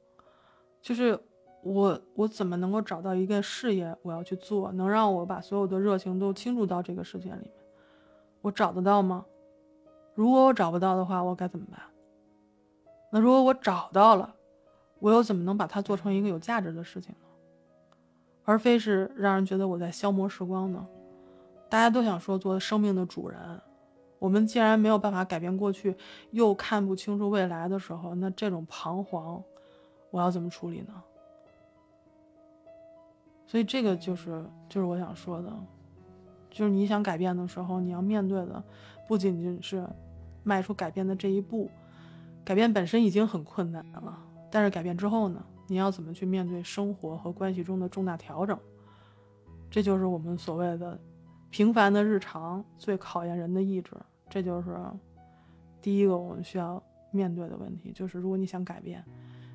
[0.83, 1.19] 就是
[1.63, 7.51] 我我怎么能够找到一个事业我要去做，能让我把所有的热情都倾注到这个事情里面？
[8.41, 9.25] 我找得到吗？
[10.15, 11.81] 如果我找不到的话，我该怎么办？
[13.11, 14.35] 那如果我找到了，
[14.99, 17.27] 我又怎么能把它做成一个有价值的事情呢？
[18.45, 20.87] 而非是让人觉得我在消磨时光呢？
[21.69, 23.39] 大家都想说做生命的主人。
[24.19, 25.95] 我们既然没有办法改变过去，
[26.31, 29.43] 又看不清楚未来的时候，那这种彷徨，
[30.11, 30.95] 我要怎么处理呢？
[33.49, 35.53] 所以这个就是就是我想说的，
[36.49, 38.63] 就是你想改变的时候，你要面对的
[39.09, 39.85] 不仅仅是
[40.45, 41.69] 迈出改变的这一步，
[42.45, 44.17] 改变本身已经很困难了，
[44.51, 48.57] 但是改变之后呢，你要怎么去面对生活和关系中的重大调整？
[49.69, 50.97] 这就是我们所谓的。
[51.51, 53.93] 平凡的日常最考验人的意志，
[54.29, 54.77] 这就是
[55.81, 57.91] 第一个我们需要面对的问题。
[57.91, 59.03] 就是如果你想改变，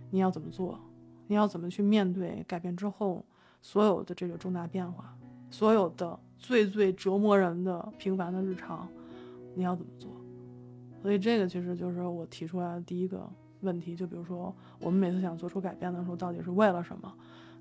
[0.09, 0.79] 你要怎么做？
[1.27, 3.23] 你要怎么去面对改变之后
[3.63, 5.17] 所有的这个重大变化？
[5.49, 8.87] 所有的最最折磨人的平凡的日常，
[9.55, 10.11] 你要怎么做？
[11.01, 13.27] 所以这个其实就是我提出来的第一个
[13.61, 13.95] 问题。
[13.95, 17.11] 就比如说，我们每次想做出改变的时候，到底是为了什么？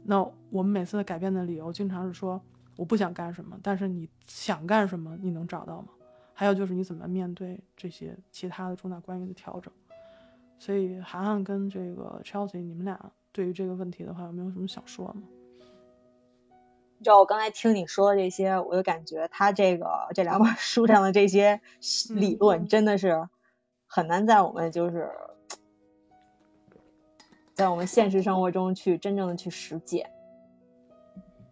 [0.05, 2.39] 那我们每次的改变的理由，经常是说。
[2.75, 5.89] 我不想干什么，但是你想干什么，你能找到吗？
[6.33, 9.71] 还有就是你怎么面对这些其他的重大关于的调整？
[10.59, 15.23] 所以涵涵跟这个 Chelsea，你们俩对于这个问题的话，有没有什么想说吗？
[17.03, 21.61] 你知道我刚才听你说的这些，我就感觉他这个这两本书上的这些
[22.15, 23.29] 理论真的是
[23.89, 25.11] 很难在我们就是
[27.55, 30.13] 在我们现实生活中去真正的去实践，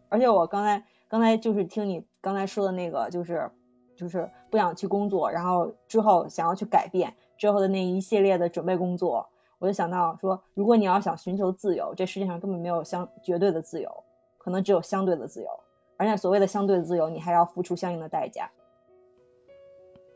[0.09, 0.85] 而且我刚才。
[1.09, 3.51] 刚才就是听你刚才说的那个，就是
[3.97, 14.05] 就是不想去工作，然后之后想要去改变之后的那一系列的准备工作，我就想到说，如果你要想寻求自由，这世界上根本没有相绝对的自由，
[14.41, 15.49] 可能只有相对的自由，
[15.97, 18.51] 而且所谓的相对的自由，你还要付出相应的代价。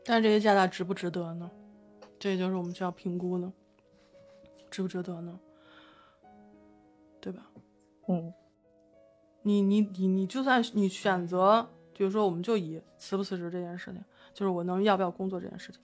[0.03, 1.49] 但是这些价格值不值得呢？
[2.19, 3.53] 这就是我们需要评估呢，
[4.69, 5.39] 值不值得呢？
[7.21, 7.47] 对吧？
[8.07, 8.33] 嗯。
[9.47, 15.79] 你你你你，就算你选择，比如说，我们就以辞不辞职这件事情，就是我能要不要工作这件事情，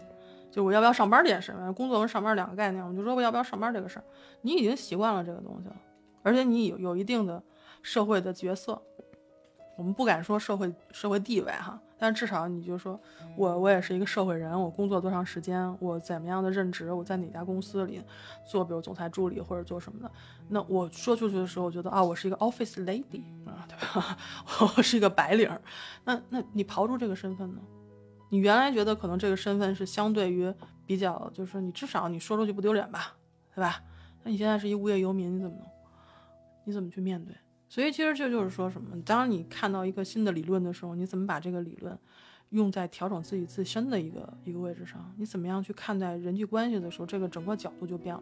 [0.50, 4.04] 就我要不要上班这件事，工作跟上班两个概念，我们就说我要不要上班这个事儿，
[4.42, 5.76] 你已经习惯了这个东西了，
[6.24, 7.44] 而且你有有一定的
[7.82, 8.82] 社会的角色，
[9.78, 13.00] 我们不敢说社会社会地位哈，但至少你就说
[13.36, 18.02] 我我也是一个社会人，我工作多长时间，我怎么样的任职，我在哪家公司里
[18.46, 20.12] 做，比如总裁助理或者做什么的，
[20.50, 24.18] 那我说出去的时候，我觉得啊，我是一个 office lady 啊，对吧？
[24.78, 25.50] 我是一个白领，
[26.04, 27.62] 那那你刨出这个身份呢？
[28.30, 30.54] 你原来觉得可能这个身份是相对于
[30.86, 33.16] 比较，就是你至少你说出去不丢脸吧，
[33.54, 33.82] 对吧？
[34.24, 35.68] 那你现在是一无业游民，你怎么弄？
[36.64, 37.36] 你怎么去面对？
[37.72, 39.02] 所以其实这就是说什么？
[39.06, 41.98] 当你看到一个新的理论的时候，你怎么把这个理论
[42.50, 45.10] 用在调整自己自身的一个一个位置上？
[45.18, 48.22] 你怎么样去看待人际关系的时候，这个整个角度就变了。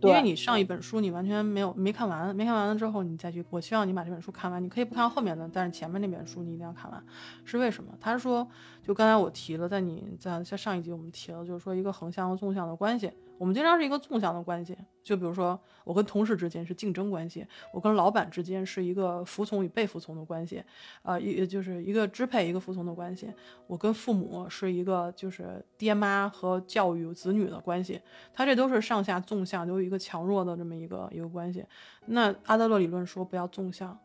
[0.00, 4.62] 因为你上一本书你完全没有没看完，没看完了之后你再去，我希望你把这本书看完。
[4.62, 7.04] 你可以不看后面的，但是前面那本书你一定要看完。
[7.44, 7.92] 是为什么？
[8.00, 8.46] 他说，
[8.80, 13.10] 就刚才我提了，在你在在上一集我们提了，就是说一个横向和纵向的关系。
[13.38, 20.62] 我们经常是一个纵向的关系，就比如说我跟同事之间是竞争关系，我跟老板之间是一个服从与被服从的关系，
[21.02, 23.28] 啊，一就是一个支配一个服从的关系。
[23.66, 28.00] 我跟父母是一个就是爹妈和教育子女的关系，
[28.32, 31.64] 它这都是上下纵向，都有一个强弱的这么一个一个关系。
[32.06, 33.98] 那阿德勒理论说不要纵向。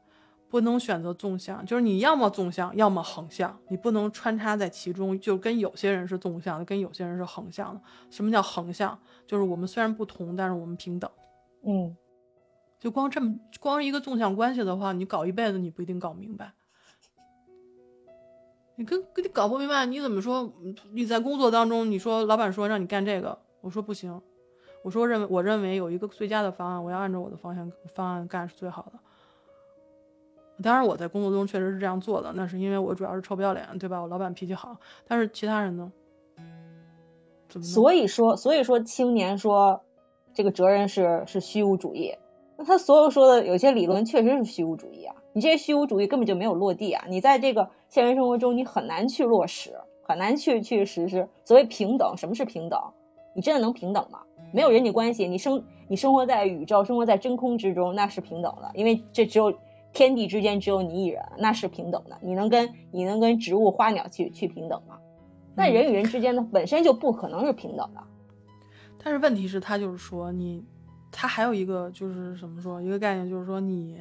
[0.50, 5.18] 不能选择纵向，就是你要么纵向，要么横向，你不能穿插在其中。
[5.20, 7.82] 就跟有些人是纵向的，跟有些人是横向的。
[8.10, 9.00] 什么叫横向？
[9.28, 11.10] 就是我们虽然不同，但是我们平等。
[11.64, 11.96] 嗯，
[12.80, 16.52] 就光这么光一个纵向关系的话，你搞一辈子你不一定搞明白。
[18.76, 20.52] 你跟跟你搞不明白，你怎么说？
[20.94, 24.20] 你在工作当中，你说老板说让你干这个，我说不行，
[24.84, 29.00] 我说认为我认为有一个最佳的方案，我要按照我的方向方案干是最好的。
[30.62, 34.02] 当然，我在工作中确实是这样做的，那是因为我主要是臭不要脸，对吧？
[34.02, 35.92] 我老板脾气好，但是其他人呢？
[37.62, 39.82] 所以说，所以说青年说
[40.34, 42.16] 这个责任是是虚无主义，
[42.58, 45.16] 那他所有说的有些理论确实是虚无主义啊！
[45.34, 47.06] 你这些虚无主义根本就没有落地啊！
[47.08, 51.30] 你在这个现实生活中，你很难去落实，很难去去实施。
[51.46, 52.80] 所谓平等，什么是平等？
[53.34, 54.24] 你真的能平等吗？
[54.54, 59.54] 没有人际关系，你生你生活在宇宙，生活在真空之中，那是平等的，因为这只有。
[59.92, 62.18] 天地之间只有你一人，那是平等的。
[62.22, 64.98] 你能跟你能跟植物、花鸟去去平等吗？
[65.56, 68.02] 那人与人之间呢，本身就不可能是平等的。
[69.04, 70.64] 但是问题是，他就是说你，
[71.12, 73.98] 他还有一个就是怎么说一个概念，就是说你，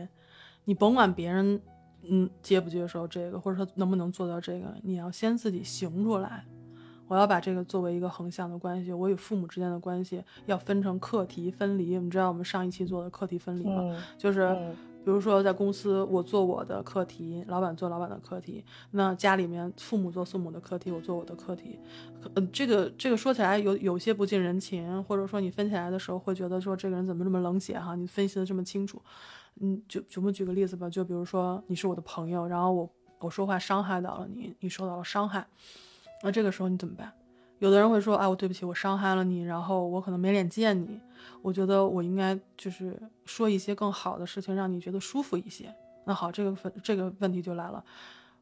[0.65, 1.61] 你甭管别人
[2.03, 6.45] 嗯接不接受这个，或者说能不能做到这个，你要先自己行出来。
[7.09, 11.99] 我要把这个作为一个横向的关系，我与父母之间的关系要分成课题分离。
[11.99, 13.97] 你知道我们上一期做的课题分离吗？
[14.19, 14.57] 就是。
[15.05, 21.79] 比如说，在公司我做我的课题，老板做老板的课题，那家里面父母做父母的课题，我做我的课题。
[22.35, 27.95] 嗯，这个这个说起来有有些不近人情，或者说你分起来的时候会觉得说这个人怎么这么冷血哈？
[27.95, 29.01] 你分析的这么清楚，
[29.61, 35.47] 嗯，就就我们举个例子吧，就比如说你是我的朋友，然后我我说话伤害到了你，你受到了伤害，
[36.23, 37.11] 那这个时候你怎么办？
[37.61, 41.01] 有的人会说，哎，我对不起，我伤害了你，然后我可能没脸见你。
[41.43, 45.75] 我觉得我应该就是说一些更好的事情，让你觉得舒服一些。
[46.05, 47.85] 那好，这个问这个问题就来了，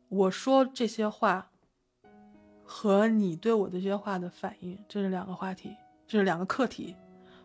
[0.09, 1.51] 我说这些话
[2.65, 5.75] 和你对我这些话的反应，这是两个话题，
[6.07, 6.95] 这是两个课题。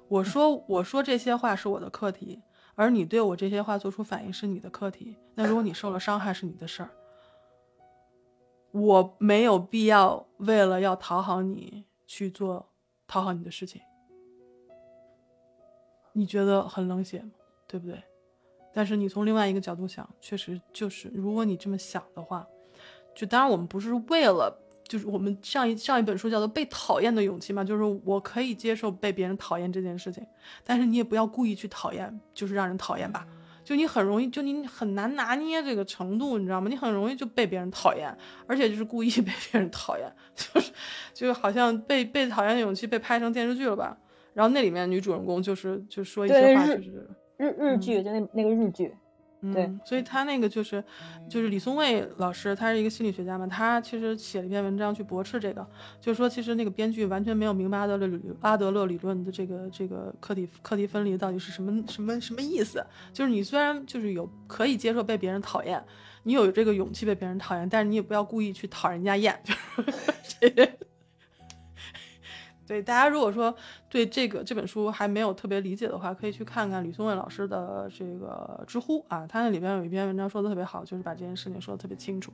[0.08, 2.42] 我说我说这些话是我的课题，
[2.76, 5.16] 而你对我这些话做出反应是你的课题。
[5.36, 6.90] 那如果你受了伤害，是你的事儿。
[8.72, 12.70] 我没有必要为了要讨好你去做
[13.06, 13.82] 讨好你的事情，
[16.14, 17.32] 你觉得很冷血吗？
[17.68, 18.02] 对不对？
[18.74, 22.48] 但是你从另外一个角度想，确实就是，如果你这么想的话，
[23.14, 30.26] 就当然我们不是为了，就是我们上一上一本书叫做《被讨厌的勇气》嘛，就是我可以接受被别人讨厌这件事情，
[30.64, 33.28] 但是你也不要故意去讨厌，就是让人讨厌吧。
[33.64, 36.68] 就你很容易，就你很难拿捏这个程度，你知道吗？
[36.68, 38.14] 你很容易就被别人讨厌，
[38.48, 40.72] 而且就是故意被别人讨厌， 就是
[41.14, 43.98] 就好像被被讨厌的勇气被拍成电视剧了吧？
[44.34, 48.94] 然后那里面女主人公就是就说一些话，就是日日剧，就那那个日剧。
[49.52, 50.84] 对，所以他那个就是，
[51.28, 55.68] 就是李松蔚老师，他是一个心理学家嘛，他其实写了一篇文章去驳斥这个，
[56.00, 65.84] 就是说其实那个编剧完全没有明白阿德勒理阿德勒理论的这个这个课题课题分离到底是什么什么什么意思，就是你虽然就是有可以接受被别人讨厌，
[66.22, 69.42] 你有这个勇气被别人讨厌，但是你也不要故意去讨人家厌，
[70.40, 70.72] 就是。
[72.68, 73.54] 对大家，如果说
[73.90, 82.32] 对这个这本书还没有特别理解的话，可以去看看吕松蔚老师的这个知乎啊，他那里边有一篇文章说的特别好，就是把这件事情说的特别清楚。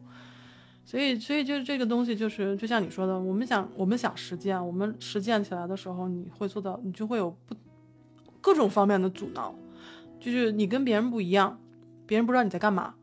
[0.86, 7.56] 所以，所以就是这个东西，就是就像你说的，我们想我们想实践，我们实践起来的时候，你会做到，你就会有不
[8.40, 9.54] 各种方面的阻挠，
[10.20, 11.60] 就是你跟别人不一样，
[12.06, 12.94] 别人不知道你在干嘛。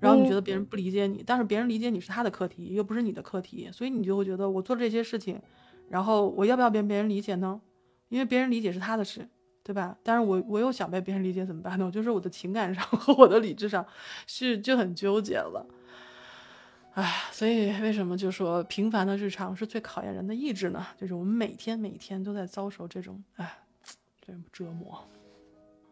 [0.00, 5.40] 然后你觉得别人不理解你，但是别人理解你是他的课题，又不是你的课题，所以你就会觉得我做这些事情，
[5.88, 7.60] 然后我要不要被别人理解呢？
[8.08, 9.28] 因为别人理解是他的事，
[9.62, 9.96] 对吧？
[10.02, 11.86] 但是我我又想被别人理解怎么办呢？
[11.86, 13.84] 我就是我的情感上 和我的理智上
[14.26, 15.66] 是就很纠结了。
[16.92, 20.86] 哎，所以为什么就说平凡的日常是最考验人的意志呢？
[20.96, 23.58] 就是我们每天每天都在遭受这种哎
[24.24, 24.96] 这种折磨。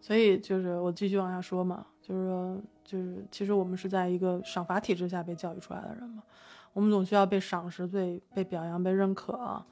[0.00, 6.22] 所以就是我继续往下说嘛，就是说就是其实我们是在一个赏罚体制下被教育出来的人嘛，
[6.72, 9.64] 我们总需要被赏识、被被表扬、被认可，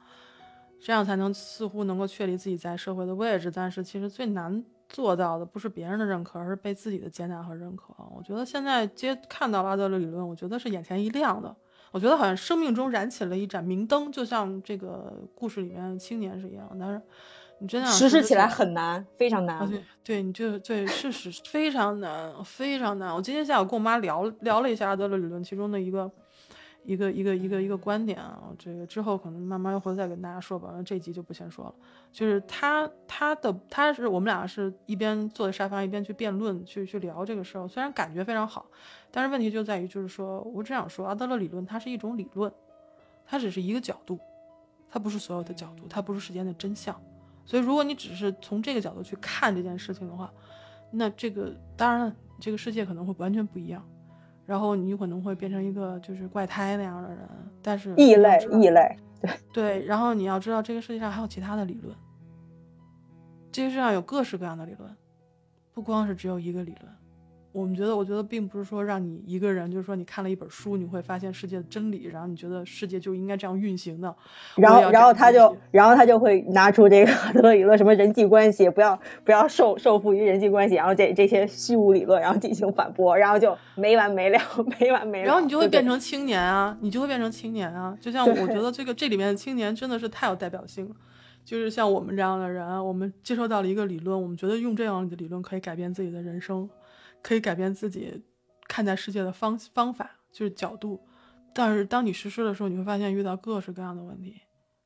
[0.80, 3.50] 这样才能似乎能够确立自己在社会的位置。
[3.50, 7.94] 但是其实最难做到的不是别人的认可，而是被自己的接纳和认可。
[8.16, 11.54] 我觉得现在接看到了阿德勒理论，我觉得是眼前一亮的。
[11.92, 17.00] 我觉得好像生命中燃起了一盏明灯，就像这个故事里面青年是一样，但是。
[17.62, 19.68] 你真的实施起来很难，非常难。
[19.68, 23.14] 对，对，你就对，事实非常难，非常难。
[23.14, 26.10] 我今天下午跟我妈聊聊了一下阿德勒理论其中的一个
[26.84, 30.74] 一个一个一个一个观点啊，这个之后可能慢慢回头再跟大家说吧。
[30.84, 31.74] 这集就不先说了。
[32.10, 38.66] 就是他他的他是我们俩是一边坐在沙发一边去辩论去去聊这个事儿，虽然感觉非常好，
[39.10, 42.52] 但是问题就在于就是说我只想说阿德勒理论它是一种理论，
[43.26, 44.18] 它只是一个角度，
[44.90, 46.98] 它不是所有的角度，它不是时间的真相。
[47.46, 50.32] 所以，如果你只是从这个角度去看这件事情的话，
[50.92, 53.84] 那这个当然了，这个世界可能会完全不一样，
[54.50, 57.18] 然后你有可能会变成一个就是怪胎那样的人。
[57.62, 59.84] 但是异类，异类，对对。
[59.84, 61.94] 然后你要知道，这个世界上还有其他的理论，
[63.52, 64.90] 这个世界上有各式各样的理论，
[65.72, 66.92] 不光是只有一个理论。
[67.52, 74.14] 我们觉得，我觉得并不是说让你一个人，就是说你看了一本书，你会发现世界的真理，然后你觉得世界就应该这样运行的。
[74.54, 84.38] 然后，然后他就，然后他就会拿出这个德勒理论，什么人际关系，不要不要受受缚于人际关系，然后这这些虚无理论，然后进行反驳，然后就没完没了，
[84.78, 85.26] 没完没了。
[85.26, 87.96] 然后你就会变成青年啊，你就会变成青年啊。
[88.00, 90.94] 就像我觉得这个这里面的青年真的是太有代表性了，
[91.44, 96.70] 就是像我们这样的人，我们接受到了一个理论，我们觉得用这样的理论可以改变自己的人生。
[97.22, 98.22] 可以改变自己
[98.68, 101.00] 看待世界的方方法，就是角度。
[101.52, 104.40] 但是当你实施的时候，你会发现遇到各式各样的问题，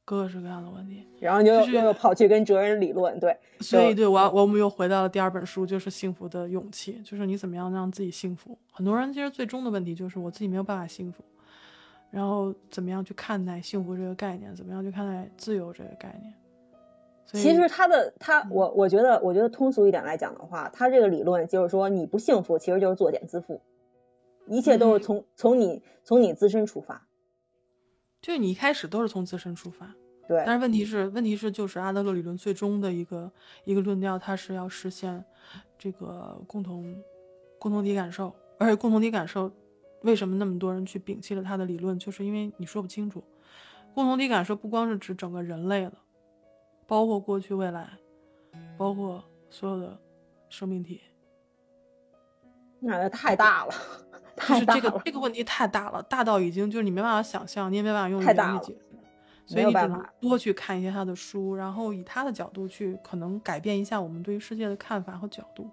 [0.05, 1.07] 各式各样的问题。
[1.20, 3.37] 然后你就又跑去跟哲人理论，对。
[3.61, 8.59] 所以，对我我们又回到了第二本书，就是幸福的勇气，就是你怎么样让自己幸福。
[8.73, 11.23] 很多人其实最终的问题就是我自己没有办法幸福，
[12.11, 16.33] 然后怎么样去看待幸福这个概念，怎么样去看待自由这个概念。
[17.26, 23.60] 其实他的他我我觉得我觉得通俗一点来讲的话，他这个理论就是说你不幸福其实就是作茧自缚，
[24.46, 27.08] 一切都是从从你从你自身出发，
[28.20, 29.94] 就是你一开始都是从自身出发，
[30.28, 30.44] 对。
[30.46, 33.32] 但是问题是问题是就是阿德勒理论最终的一个
[33.64, 35.24] 一个论调，它是要实现
[35.76, 36.94] 这个共同
[37.58, 39.50] 共同体感受，而且共同体感受
[40.02, 43.24] 为什么那么多人去摒弃了他的理论，就是因为你说不清楚，
[43.94, 45.94] 共同体感受不光是指整个人类的。
[46.87, 47.88] 包括过去、未来，
[48.77, 49.99] 包括所有的
[50.49, 51.01] 生命体，
[52.81, 53.73] 那太大了，
[54.47, 58.99] 就是这个这个问题太大了，大到已经就是你没办法想象，你也没办法用语言解释，
[59.47, 65.70] 所以你只能多去看一些他的书，然后以他的角度去可能改变一下我们对于世界的看法和角度，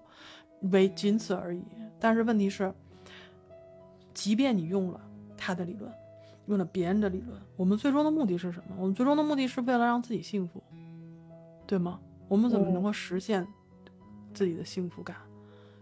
[0.71, 1.63] 为仅此而已。
[1.99, 2.73] 但是问题是，
[4.13, 5.01] 即便你用了
[5.37, 5.91] 他的理论，
[6.47, 8.75] 用了别人的理论，我们最终的目的是什么？
[8.77, 10.63] 我们最终的目的是为了让自己幸福。
[11.71, 12.01] 对吗？
[12.27, 13.47] 我们怎么能够实现
[14.33, 15.15] 自己的幸福感？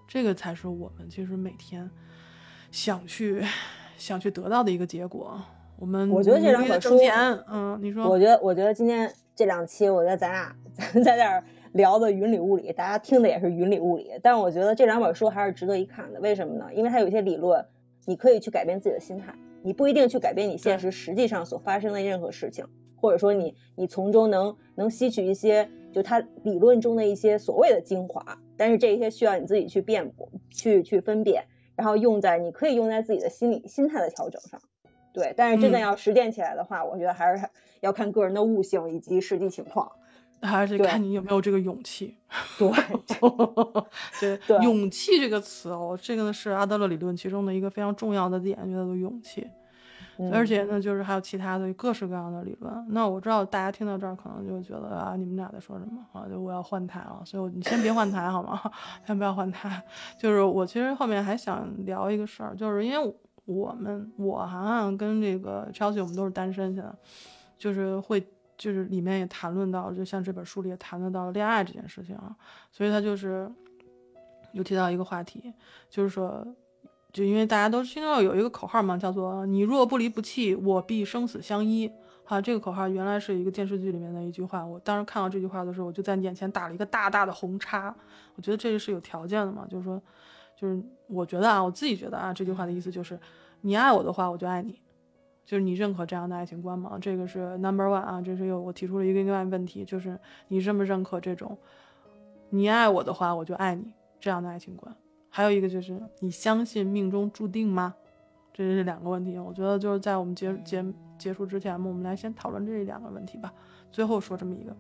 [0.08, 1.90] 这个才是我们其实每天
[2.70, 3.44] 想去
[3.98, 5.42] 想去得到的一个结果。
[5.80, 6.96] 我们我觉得这两本书，
[7.48, 14.12] 嗯，你说，我觉得我觉得今天这两期，我觉得咱俩咱在这儿聊的云里雾里，大家听的也是云里雾里。
[14.22, 16.20] 但是我觉得这两本书还是值得一看的。
[16.20, 16.72] 为什么呢？
[16.72, 17.66] 因为它有一些理论，
[18.06, 22.68] 你可以去改变自己的心态，你不一定去改变你现实实际上所发生的任何事情，
[23.00, 25.70] 或者说你你从中能能吸取一些。
[25.92, 31.46] 就他理论中的一些所谓的精华，但是这些需要你自己去辩驳、去去分辨，
[31.76, 34.62] 然后用在你可以用在自己的心理心态的调整上。
[35.12, 37.44] 对，但是真的要实践起来的话，我觉得还是
[37.82, 39.92] 要看个人的悟性以及实际情况，
[40.44, 42.16] 还是看你有没有这个勇气。
[42.60, 42.70] 对，
[44.48, 49.48] 对，勇气这个词哦，这个呢是阿德勒理论其中的一个非常重要的点，叫做勇气。
[50.34, 52.86] 而且呢，就是还有其他的各式各样的理论。
[52.90, 56.28] 那我知道大家听到这儿可能就觉得啊，你们俩在说什么啊？
[56.28, 58.62] 就我要换台了，所以我你先别换台好吗？
[59.08, 59.82] 先不要换台。
[60.18, 63.16] 就是我其实后面还想聊一个事儿，就是因为
[63.46, 66.92] 我们我涵涵跟这个 Chelsea 我们都是单身，现在
[67.58, 68.20] 就是会
[68.58, 72.36] 就是里面也谈论到，就像这本书里也谈论到恋爱这件事情啊，
[72.72, 73.50] 所以他就是
[74.52, 75.54] 有提到一个话题，
[75.90, 76.46] 就是说。
[77.20, 81.92] 就因为大家都听到有一个口号嘛，叫做“你若不离不弃，我必生死相依”。
[82.24, 84.66] 哈，这个口号原来是一个电视剧里面的一句话。
[84.66, 87.94] 我当时看到这句话的时候，我就在眼前打了一个大大的红叉。
[88.38, 90.02] 我觉得这个是有条件的嘛，就是说，
[90.56, 93.20] 就是我觉得啊，我自己觉得啊，这句话的意思就是，
[93.60, 94.80] 你爱我的话，我就爱你，
[95.46, 96.98] 就是你认可这样的爱情观吗？
[97.02, 100.18] 这个是 number one 啊，这是有我提出了一个另外问题，就是
[100.48, 101.58] 你认不认可这种，
[102.52, 103.92] 你爱我的话，我就爱你
[104.22, 104.96] 这样的爱情观？
[105.30, 107.96] 还有一个就是你相信命中注定吗？
[108.54, 109.38] 这是两个问题。
[109.38, 110.86] 我觉得就是在我们结结。
[111.20, 113.54] 结束之前我们来先讨论这两个问题吧。
[113.92, 114.74] 最后说这么一个，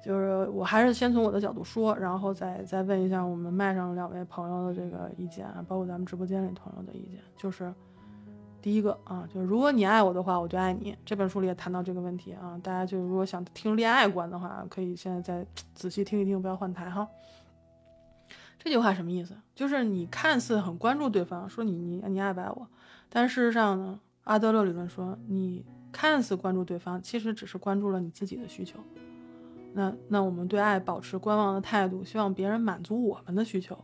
[0.00, 7.18] 就是我还是先从我的角度说，然后再再问一下我们麦上两位朋友的这个意见，包括咱们直播间里朋友的意见。
[7.36, 7.74] 就是
[8.62, 10.96] 第一个啊，就是如果你爱我的话，我就爱你。
[11.04, 15.44] 这本书里也谈到这个问题啊，大家就如果想听恋爱观的话，可以现在再
[15.74, 17.08] 仔细听一听，不要换台哈。
[18.62, 19.34] 这句话什么意思？
[19.54, 22.68] 就是你看似很关注对方，说你你你爱不爱我，
[23.08, 23.98] 但事实上呢？
[24.24, 28.78] 阿德勒理论说，你看似关注对方，其实只是关注了你自己的需求。
[29.72, 33.76] 那那我们对爱保持观望的态度，希望别人满足我们的需求。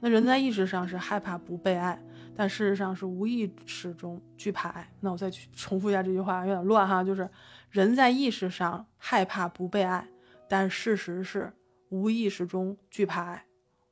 [0.00, 2.02] 那人在意识上是害怕不被爱，
[2.34, 4.90] 但事实上是无意识中惧怕爱。
[5.00, 7.28] 那我再去重复一下这句话，有点乱哈，就是
[7.70, 10.08] 人在意识上害怕不被爱，
[10.48, 11.52] 但事实是
[11.90, 13.45] 无意识中惧怕爱。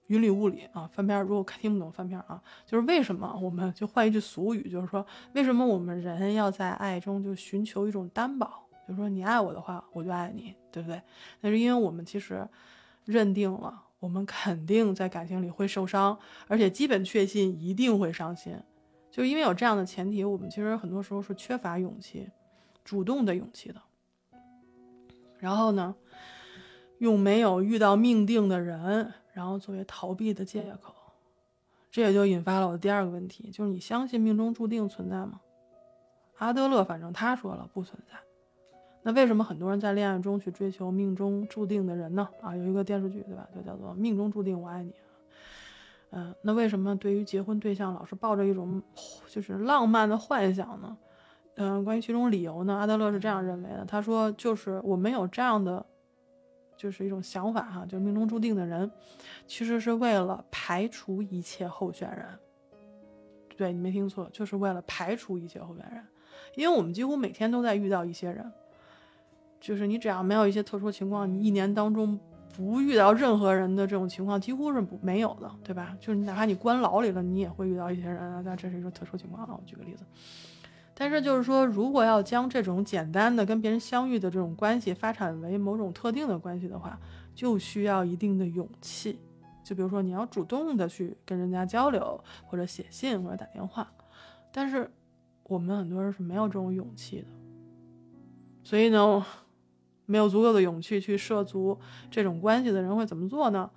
[0.09, 11.00] 云里雾里啊，翻篇如果听不懂翻篇啊，就是为什么我们就换一句俗语，就是说为什么我们人要在爱中就寻求一种担保，就是说你爱我的话，我就爱你，对不对？
[11.40, 12.46] 那是因为我们其实
[13.07, 18.55] 认定了，我们肯定在感情里会受伤，而且基本确信一定会伤心，
[19.11, 22.28] 就因为有这样的前提，我们其实很多时候是缺乏勇气，
[22.84, 23.80] 主动的勇气的。
[25.38, 25.94] 然后呢，
[26.98, 29.14] 用没有遇到命定的人。
[29.35, 30.95] 然后作为逃避的借口，
[31.91, 35.41] 这也就引发了我的第二个问题，就是你相信命中注定存在吗？
[36.39, 38.16] 阿德勒反正他说了不存在。
[39.03, 42.28] 那为什么很多人在恋爱中去追求命中注定的人呢？
[42.41, 44.91] 啊，有一个电视剧对吧，就叫做《命中注定我爱你》。
[46.11, 48.80] 嗯，那为什么对于结婚对象老是抱着一种
[49.28, 50.97] 就是浪漫的幻想呢？
[51.57, 55.85] 嗯，关于其中理由呢，阿德勒是这样认为的，他说就是我们有这样的。
[56.76, 58.90] 就是一种想法哈，就是命中注定的人，
[59.46, 62.26] 其实是为了排除一切候选人。
[63.56, 66.04] 对你没听错，就是为了排除一切候选人，
[66.56, 68.52] 因为我们几乎每天都在遇到一些人，
[69.60, 72.18] 就是你只要没有一些特殊情况，你一年当中
[72.56, 75.96] 不遇到任何人的这种情况几乎是不没有的，对吧？
[76.00, 79.54] 就是哪怕你关牢里了，你也会遇到一些人啊，但这是一个特殊情况啊。
[79.56, 80.04] 我举个例子。
[80.95, 86.99] 但是就是说，如果要将这种简单的跟别人相遇的这种关系发展为某种特定的关系的话，
[87.34, 89.18] 就需要一定的勇气。
[89.64, 93.90] 就比如说，你要主动的去跟人家交流，或者写信，或者打电话。
[94.53, 94.88] 但是
[95.42, 97.26] 我们很多人是没有这种勇气的，
[98.62, 99.26] 所以呢，
[100.07, 101.76] 没有足够的勇气去涉足
[102.11, 103.68] 这种关系的人会怎么做呢？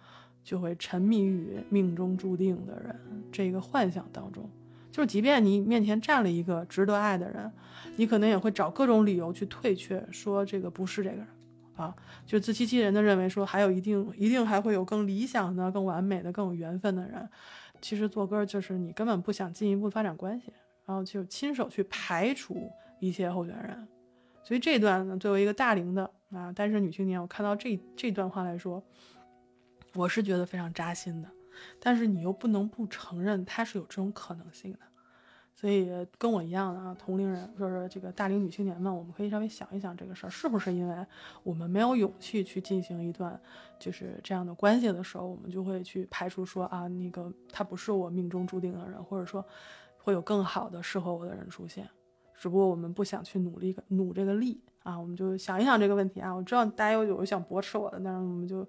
[0.43, 2.95] 就会沉迷于命中注定的人
[3.31, 4.49] 这个幻想当中。
[4.97, 7.51] 就是，即便你面前站了一个值得爱的人，
[7.97, 11.27] 你可能也会找各种理由去退却，说这个不是这个人，
[11.75, 11.95] 啊，
[12.25, 17.29] 就自欺欺人的认为说还有一定一定还会有更理想的、更完美的、更有缘分的人。
[17.79, 20.51] 其实做歌就是你根本不想进一步发展关系，
[20.87, 22.67] 然后就亲手去排除
[22.99, 23.87] 一切候选人。
[24.43, 28.83] 所以这段呢，作为一个大龄的啊单身女青年，我看到这这段话来说，
[29.93, 31.29] 我是觉得非常扎心的。
[31.79, 34.79] 但是你又不能不承认它是有这种可能性的，
[35.53, 41.05] 所以跟我一样的啊，同龄人，就是这个大龄女青年们，我们可以稍微想一想这个事儿，是不是因为
[41.43, 43.39] 我们没有勇气去进行一段
[43.79, 49.45] 就是这样的关系的时候，我们就会去排除说啊，那个他不是我命中注定的人，或者说
[49.97, 51.89] 会有更好的适合我的人出现，
[52.35, 54.61] 只不过我们不想去努力努这个力。
[54.87, 56.33] 啊，我们就想一想这个问题啊。
[56.33, 58.65] 我知道大家有有想驳斥我的，但是我们就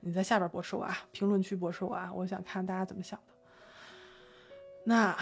[0.00, 2.12] 你在下边驳斥我啊，评论区驳斥我啊。
[2.12, 3.32] 我想看大家怎么想的。
[4.84, 5.16] 那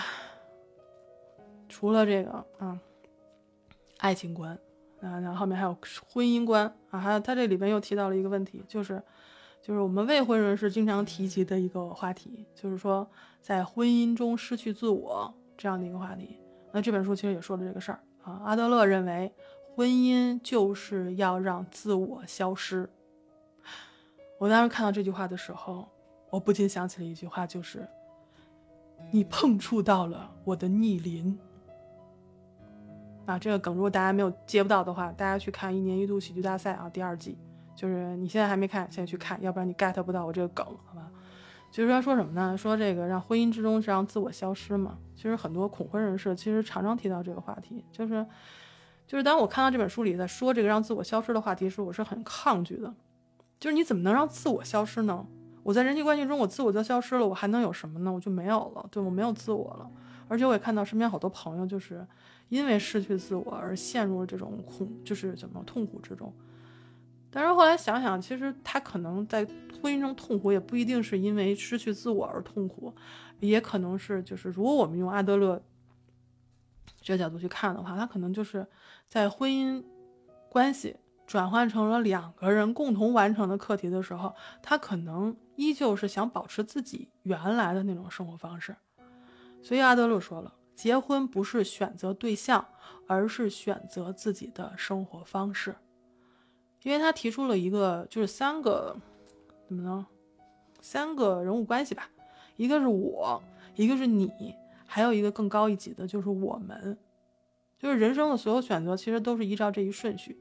[1.69, 2.77] 除了这个啊，
[3.99, 4.59] 爱情观
[5.01, 5.79] 啊，然后后面还有
[6.09, 9.01] 婚姻观啊，还有他这里边又提到了一个问题，就是
[9.63, 13.09] 就是我们未婚人士经常提及的一个话题，就是说
[13.41, 16.41] 在婚姻中失去自我这样的一个话题。
[16.73, 18.43] 那这本书其实也说了这个事儿啊。
[18.45, 19.33] 阿德勒认为。
[19.81, 22.87] 婚姻就是要让自我消失。
[24.39, 25.89] 我当时看到这句话的时候，
[26.29, 27.89] 我不禁想起了一句话，就是
[29.11, 31.39] “你碰触到了我的逆鳞”。
[33.25, 37.39] 啊，这个梗如果大家没有接不到的话，大家去看一年一度喜剧大赛啊，第二季，
[37.75, 41.11] 就是你现在还没看，现在去看，要不然你 get 不到我这个梗，好吧？
[41.71, 42.55] 就是他说什么呢？
[42.55, 44.99] 说这个让婚姻之中是让自我消失嘛。
[45.17, 48.27] 其实很多恐婚人士其实常常提到这个话题，就是
[49.11, 52.95] 就是当我看到这本书里在说这个让自我消失的话题时，我是很抗拒的。
[53.59, 55.27] 就是你怎么能让自我消失呢？
[55.65, 58.13] 我在人际关系中我自我就消失了，我还能有什么呢？
[58.13, 59.91] 我就没有了，对我没有自我了。
[60.29, 62.07] 而且我也看到身边好多朋友就是
[62.51, 66.33] 因为失去自我而陷入了这种恐，就是怎么痛苦之中。
[67.33, 69.45] 但是后来想想，其实他可能在
[69.83, 72.95] 婚姻中痛苦，也不一定是因为失去自我而痛苦，
[73.41, 75.61] 也可能是就是如果我们用阿德勒
[77.03, 78.67] 这个角度去看的话，他可能就是
[79.11, 79.85] 在婚姻
[80.49, 80.97] 关系
[81.27, 84.33] 转换成了两个人共同完成的课题的时候，
[84.63, 88.77] 他可能依旧是想保持自己原来的那种生活方式。
[89.61, 92.65] 所以阿德勒说了，结婚不是选择对象，
[93.09, 95.75] 而是选择自己的生活方式。
[96.85, 98.97] 因为他提出了一个，就是三个，
[99.67, 100.07] 怎么呢？
[100.81, 102.09] 三个人物关系吧，
[102.55, 103.43] 一个是我，
[103.75, 104.55] 一个是你，
[104.87, 106.97] 还有一个更高一级的，就是我们。
[107.81, 110.39] 就是人生的所有选择，其实都是依照这一顺序。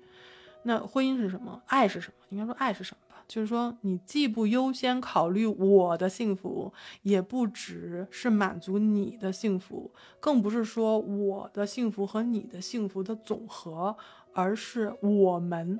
[0.63, 1.61] 那婚姻是什么？
[1.67, 2.25] 爱是什么？
[2.29, 3.23] 应该说爱是什么吧？
[3.29, 13.95] 就是说，你既不优先考虑我的幸福，也不只是满足你的幸福，更不是说我的幸福和你的幸福的总和，
[14.33, 15.79] 而是我们。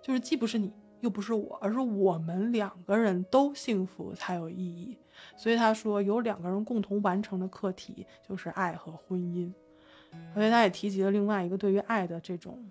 [0.00, 4.96] 就是既不是你，又不是我，而是我们两个人都幸福才有意义。
[5.36, 9.52] 所以他说，有两个人共同完成的课题就是爱和婚姻。
[10.34, 12.64] 而且他也提及了另外一个对于爱的这种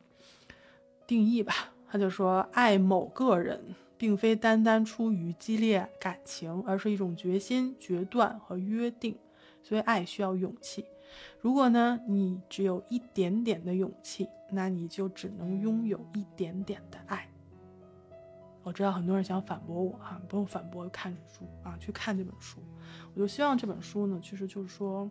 [1.06, 1.54] 定义吧。
[1.90, 9.16] 他就说，爱某个人，并非单单出于激烈感情，而是一种决心、决断和约定。
[9.62, 10.86] 所以爱需要勇气。
[11.40, 14.28] 如果呢，你只有一点点的勇气。
[14.56, 17.28] 那你就只能拥有一点点的爱。
[18.62, 22.60] 我知道很多人想反驳我啊，不用反驳，看书啊，去看这本书。
[23.16, 25.10] 我就希望这本书呢，其实就是说，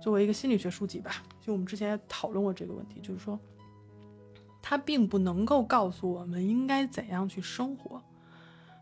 [0.00, 3.38] 作为一个心理学书籍吧，就我们之前也讨论过这个问题，就是说，
[4.62, 8.02] 它并不能够告诉我们应该怎样去生活。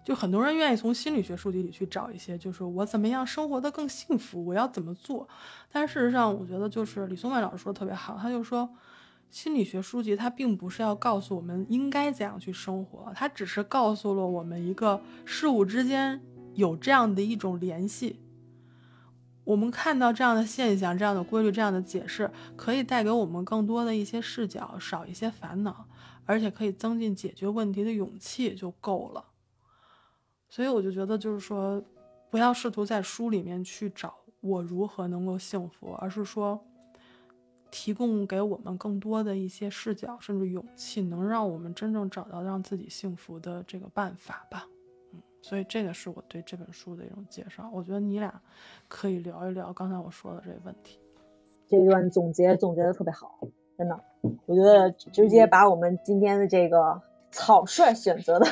[0.05, 5.29] 就很多人愿意从心理学书籍里去找一些，就是我怎么样生活的更幸福，我要怎么做。
[5.71, 8.69] 但事实上，我觉得就是李松蔚老师说的特别好，他就说。
[9.31, 16.19] 心理学书籍它并不是要告诉我们应该怎样去生活，它只是告诉了我们一个事物之间
[16.55, 18.19] 有这样的一种联系。
[19.49, 25.87] 我们看到这样的现象、这样的规律、这样的解释，可以带给我们更多的一些视角，少一些烦恼，
[26.27, 29.25] 而且可以增进解决问题的勇气就够了。
[30.51, 31.83] 所以我就觉得，就是说，
[32.29, 36.63] 不要试图在书里面去找我如何能够幸福，而是说。
[37.71, 44.67] 提供给我们更多的一些视角，甚至勇气，能让我们真正找到让自己幸福的这个办法吧。
[45.41, 47.71] 嗯，所以这个是我对这本书的一种介绍。
[47.73, 48.41] 我觉得你俩
[48.89, 50.99] 可以聊一聊刚才我说的这个问题。
[51.69, 53.39] 这段总结总结的特别好，
[53.77, 54.01] 真的，
[54.47, 58.47] 我觉得直接把我们今天的这个草率选择的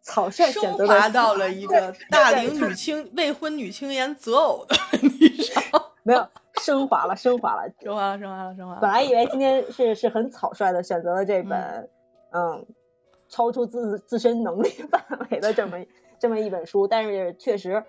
[0.00, 5.62] 草率选择的到了一个大龄女青未婚女青年择偶的问题上，
[6.02, 6.26] 没有。
[6.62, 8.80] 升华了，升华了，升华了，升华了，升华了。
[8.80, 11.90] 本来以为今天是是很草率的选择了这本，
[12.32, 12.66] 嗯，
[13.28, 15.78] 超出自自身能力范围的这么
[16.18, 17.84] 这么一本书，但是确实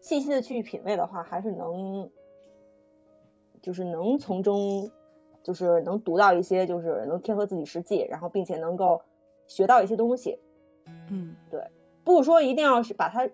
[0.00, 2.10] 细细的去品味的话，还是能，
[3.62, 4.90] 就是能从中，
[5.42, 9.02] 就是能读到一些，就是能贴合自己实际，然后并且能够
[9.46, 10.38] 学到一些东西。
[11.10, 11.68] 嗯，对，
[12.04, 13.28] 不是说一定要是把它，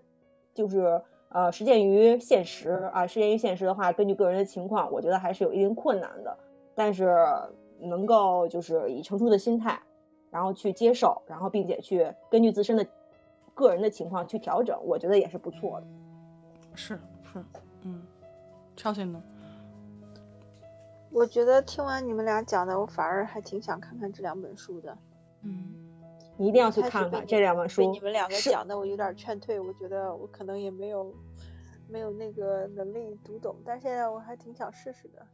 [0.54, 1.02] 就是。
[1.30, 6.38] 呃，实践于现实啊，实践于现实的话，根据个人的情况，我觉得还是有一定困难的。
[6.76, 7.12] 但是
[7.80, 9.82] 能够就是以成熟的心态，
[10.30, 12.86] 然后去接受，然后并且去根据自身的
[13.54, 15.86] 个人的情况去调整，我觉得也是不错的。
[16.74, 17.00] 是
[17.32, 17.44] 是，
[17.82, 18.02] 嗯，
[18.76, 19.22] 超信呢？
[21.10, 24.98] 我觉得听完你们俩讲的，我反而还挺想看看这两本书的。
[25.42, 25.80] 嗯。
[26.36, 27.82] 你一定要去看看这两本书。
[27.82, 29.60] 被你们两个讲的，我有点劝退。
[29.60, 31.14] 我觉得我可能也没有
[31.88, 35.24] 没有那个能力读懂，但现在我还挺想试试的。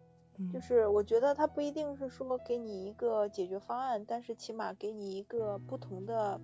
[0.52, 6.38] 就是我觉得它不一定是说给你一个解决方案，但是起码给你一个不同的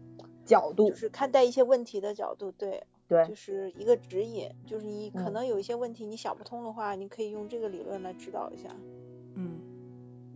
[0.47, 2.51] 角度，就是看待一些问题的角度。
[2.53, 4.49] 对对，就是一个指引。
[4.65, 8.71] 就是你可能有一些问题你想不通的话，你可以用这个理论来指导一下。
[9.35, 9.59] 嗯，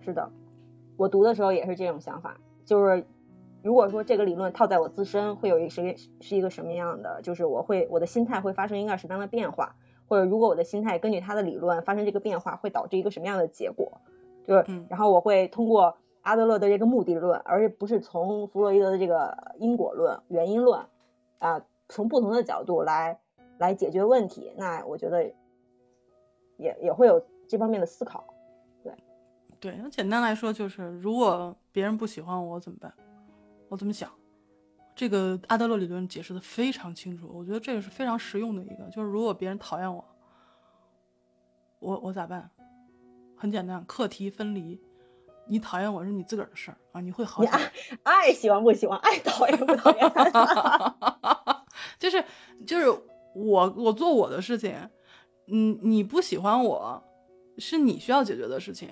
[0.05, 0.31] 是的，
[0.97, 3.07] 我读的时候也是这种想法，就是。
[3.63, 7.21] 如果说这个理论套在我自身，会有一个是是一个什么样的？
[7.21, 9.77] 就是我会我的心态会发生一个什么样的变化？
[10.09, 14.01] 或者如果我的心态根据他的理论发生这个变化，会导致一个什么样的结果？
[14.47, 20.85] 就是，然后我会通过阿德勒的这个目的论，而不是从弗洛伊德的这个因果论、原因论
[21.39, 23.19] 啊，从不同的角度来
[23.59, 25.25] 来解决问题，那我觉得
[26.59, 28.25] 也也会有这方面的思考。
[28.83, 28.93] 对，
[29.59, 32.93] 对，那简单来说就是，如果别人不喜欢我怎么办？
[33.69, 34.11] 我怎么想？
[34.95, 40.05] 这个阿德勒理论解释的非常清楚，我觉得这个是非常实用的一个，就是如果别人讨厌我，
[41.79, 42.51] 我我咋办？
[43.37, 44.79] 很简单，课题分离。
[45.51, 47.43] 你讨厌我是你自个儿的事儿啊，你会好。
[47.43, 47.73] 你爱
[48.05, 50.13] 爱喜欢不喜欢，爱讨厌不讨厌，
[51.99, 52.25] 就是
[52.65, 52.89] 就是
[53.35, 54.73] 我我做我的事情，
[55.49, 57.03] 嗯，你不喜欢我，
[57.59, 58.89] 是你需要解决的事情，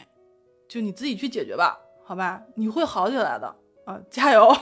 [0.68, 3.54] 就你自己去解决吧，好吧，你会好起来的
[3.86, 4.52] 啊，加油。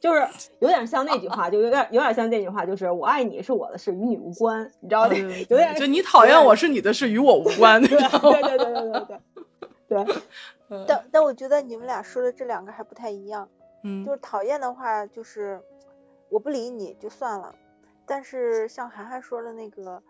[0.00, 0.26] 就是
[0.58, 5.14] 有点像那句话，就有点有点像那句话，就是我爱你是我的事，与你无关，你知道吗？
[5.48, 7.80] 有点就你讨厌我是你的事，与我无关。
[7.80, 9.18] 对对对对对对
[9.92, 10.22] 对。
[10.88, 13.48] 但但我觉得你们俩说的这两个还不太一样。
[13.82, 14.04] 嗯。
[14.04, 15.60] 就是讨厌的话，就是
[16.28, 17.54] 我不理你就算了。
[18.06, 20.02] 但是像涵涵说的那个，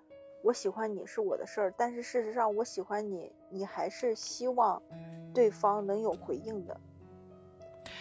[0.42, 4.82] 我喜欢你是我的事儿，但是事实上我喜欢你，你还是希望
[5.34, 6.80] 对方能有回应的。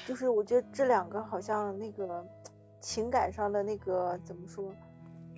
[0.07, 2.25] 就是我觉得这两个好像那个
[2.79, 4.73] 情感上的那个怎么说，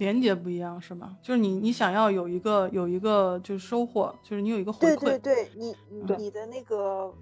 [0.04, 1.18] 连接不一样是吗？
[1.22, 5.74] 就是你你想要有一个有一个就是收获，就是你有一个回馈，对对对，你
[6.18, 7.14] 你的那个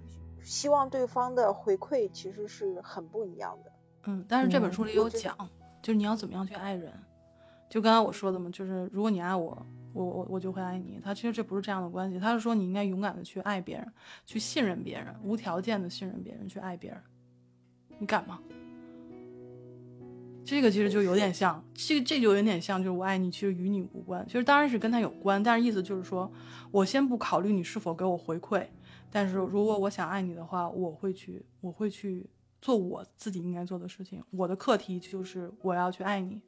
[0.42, 3.70] 希望对方的回馈其实是很不一样的。
[4.06, 5.36] 嗯，但是这本书里有讲，
[5.80, 6.92] 就是你要怎么样去爱人。
[7.70, 9.56] 就刚才我说的嘛，就是如果你爱我，
[9.92, 11.00] 我我我就会爱你。
[11.04, 13.86] 他其实这不是这样的关系，他是说你应该勇敢的去爱别人，
[14.26, 17.00] 去信任别人，无条件的信任别人，去爱别人。
[17.98, 18.40] 你敢吗？
[20.44, 24.24] 这个其实就有点像，这这就有点像，就是我爱你，其实与你无关。
[24.26, 26.30] 其实当然是跟他有关，但是意思就是说，
[26.70, 28.66] 我先不考虑你是否给我回馈，
[29.10, 32.28] 但是如果我想爱你的话，我会去，我会去
[32.60, 34.22] 做我自己应该做的事情。
[34.30, 36.40] 我的课题就是我要去爱你，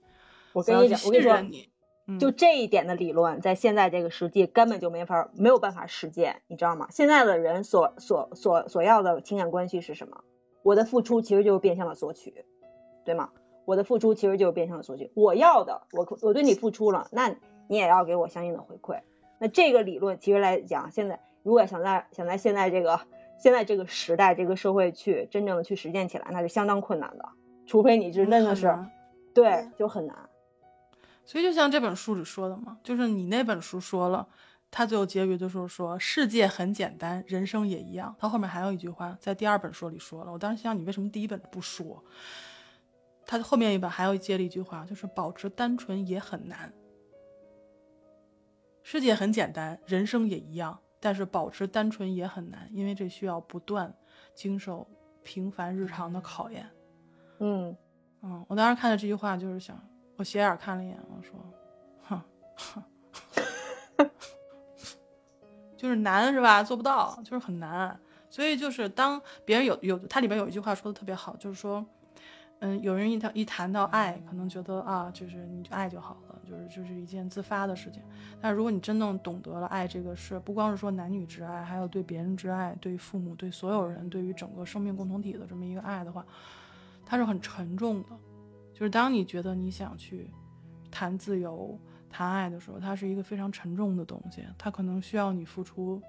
[0.53, 6.89] 我跟你讲，我跟你说，就这一点的理论，在现在这个世界根本就没法没有办法实践，你知道吗？
[6.91, 10.25] 现在的人所所所所要的情感关系是什么？
[10.65, 12.45] 我的付出其实就是变相的索取，
[13.05, 13.31] 对吗？
[13.65, 15.11] 我的付出其实就是变相的索取。
[15.15, 17.29] 我要的，我我对你付出了，那
[17.69, 19.01] 你也要给我相应的回馈。
[19.39, 23.01] 那这个理论其实来讲，现在如果想在想在现在这个
[23.39, 27.29] 现在这个时代这个社会去真正的去实践起来，那是相当困难的。
[27.67, 28.77] 除非你是真的是，
[29.35, 30.17] 对，就很难。
[31.25, 34.29] 所以就像这本书里说的嘛，就是你那本书说了。
[34.77, 38.13] 他最后结局就是说，世界很简单，人生也一样。
[38.19, 40.33] 他后面还有一句话，在第二本书里说了。
[40.33, 42.03] 我当时想，你为什么第一本不说？
[43.27, 46.73] 他后面一本还有接了一句话，就是保持单纯也很难。
[48.83, 53.95] 世界很简单，人生也一样，但是保持单纯也很难，因为这需要不断
[54.35, 54.87] 经受
[55.23, 56.69] 平凡日常的考验。
[57.39, 57.77] 嗯
[58.23, 59.79] 嗯，我当时看到这句话，就是想，
[60.17, 61.35] 我斜眼看了一眼，我说，
[62.03, 62.23] 哼
[62.57, 62.83] 哼。
[65.77, 66.63] 就是难是吧？
[66.63, 67.99] 做不到，就是很难。
[68.31, 71.85] 所以就是当别人有有，它里边有一句话说的特别好，就是说，
[72.65, 78.03] 嗯，有人一谈一谈到爱，可能觉得啊，就是你就爱就好了，就是就是一件自发的事情。
[78.41, 86.25] 但如果你真正懂得了爱这个事，不光是说男女之爱，还有对别人之爱，对父母，对所有人，对于整个生命共同体的这么一个爱的话，
[87.05, 88.09] 它是很沉重的。
[88.73, 90.31] 就是当你觉得你想去
[90.91, 91.79] 谈自由。
[92.09, 96.01] 谈爱的时候，它是一个非常沉重的东西，它可能需要你付出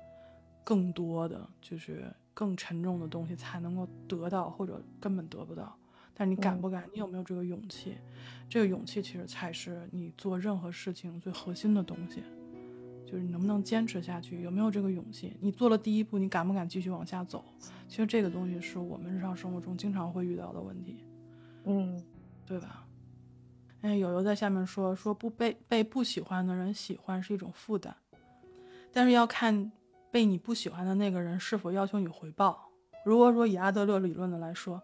[0.63, 5.75] 更多的，就是更沉重的东西才能够得到，或者根本得不到。
[6.15, 6.89] 但你敢不敢？
[6.93, 7.97] 你有没有这个勇气？
[8.49, 12.23] 这个勇气其实才是你做任何事情最核心的东西，
[13.05, 15.35] 就是你能不能坚持下去，有没有这个勇气？
[15.41, 17.43] 你做了第一步，你敢不敢继续往下走？
[17.87, 21.03] 其实这个东西是我们日常生活中经常会遇到的问题，
[21.65, 22.01] 嗯，
[22.45, 22.85] 对吧？
[23.81, 27.93] 哎，友友在下面说说不被被不喜欢的人喜欢是一种负担，
[28.91, 29.71] 但是要看
[30.11, 32.71] 被你不喜欢的那个人是否要求你回报。
[33.05, 34.81] 如果说以阿德勒理论的来说，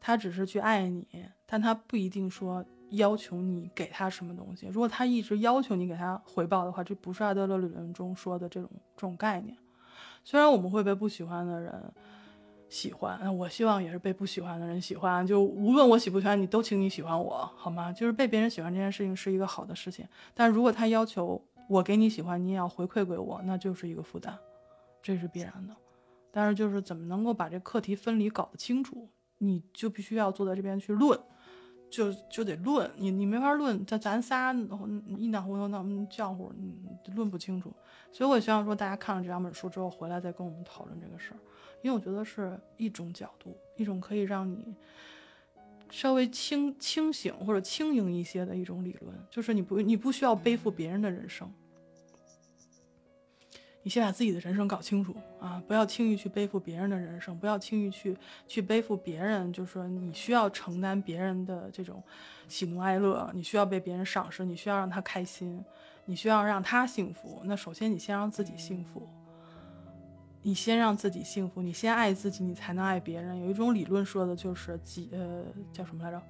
[0.00, 1.06] 他只是去爱你，
[1.46, 4.66] 但他不一定说要求你给他什么东西。
[4.66, 9.56] 如果他一直要求你给他回报的话，这不是阿德勒理论中说的这种这种概念。
[10.24, 11.92] 虽然我们会被不喜欢的人。
[12.70, 15.26] 喜欢，我希望也是被不喜欢的人喜欢。
[15.26, 17.90] 就无论我喜不喜欢你，都请你喜欢我，好吗？
[17.90, 20.06] 就是被别人喜欢这件事情是一个好的事情。
[20.34, 24.36] 但如果他要求我给你喜欢，你也要回馈给我，那就是一个负担，
[25.00, 25.74] 这是必然的。
[26.30, 29.08] 但是就是怎么能够把这课题分离搞得清楚，
[29.38, 31.18] 你就必须要坐在这边去论，
[31.88, 32.90] 就就得论。
[32.96, 36.52] 你你没法论，咱咱仨一脑糊涂那么浆糊，
[37.14, 37.72] 论不清楚。
[38.12, 41.38] 所以我希望说，大家看了这两本书之后，回来再跟我们讨论这个事儿。
[41.82, 44.74] 因为我觉得是一种角度，一种可以让你
[45.90, 51.48] 稍微清清醒或者轻盈一些的一种理论，就是你不你不需要背负别人的人生，
[53.82, 58.16] 你先把自己的人生搞清楚啊，不要轻易去背负别人的人生，不要轻易去
[58.46, 62.02] 去背负别人，就是说你需要承担别人的这种
[62.48, 65.64] 喜怒哀乐，你需要被别人赏识，你需要让他开心，
[66.04, 67.40] 你需要让他幸福。
[67.44, 69.08] 那首先你先让自己幸福。
[70.40, 73.38] 你先让自己幸福，你先爱自己，你才能爱别人。
[73.40, 76.22] 有一种理论说的就是极呃叫什么来着？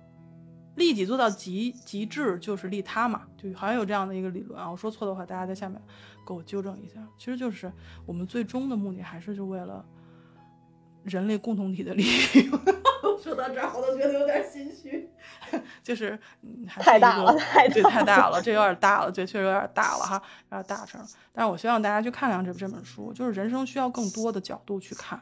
[0.79, 4.71] 利己做到极极致就是利他嘛，就好像有这样的一个理论啊。
[4.71, 5.79] 我说错的话，大家在下面
[6.27, 7.07] 给我纠正一下。
[7.19, 7.71] 其实就是
[8.07, 9.85] 我们最终的目的还是就为了
[11.03, 12.51] 人类共同体的利益。
[13.23, 15.11] 说到这儿，我都觉得有点心虚，
[15.83, 16.17] 就是
[16.69, 21.05] 太大了，太对，太大了，这有点大了，对，确实有点大了哈，有点大声。
[21.33, 25.21] 但是我希望大家去看看这这本书，就是人生需要更多的角度去看。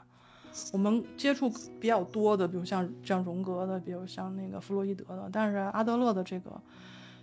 [0.72, 1.50] 我们接触
[1.80, 6.60] 比较多的，比如像像荣格的，比如像那个弗洛伊德的，但是阿德勒的这个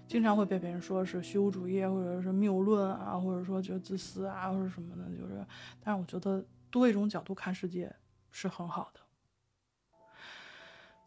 [0.07, 5.45] 经常会被别人说是虚无主义，或者是谬论啊，或者说就自私啊，或者什么的，就是，
[5.81, 7.93] 但是我觉得多一种角度看世界
[8.31, 8.99] 是很好的。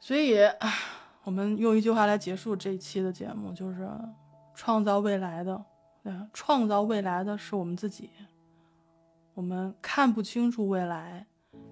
[0.01, 0.39] 所以，
[1.25, 3.89] 我们用一句话来结束这一期的节目，就是
[4.55, 5.65] 创造未来的，
[6.03, 8.11] 对，创造未来的是我们自己。
[9.35, 11.27] 我们看不清楚未来，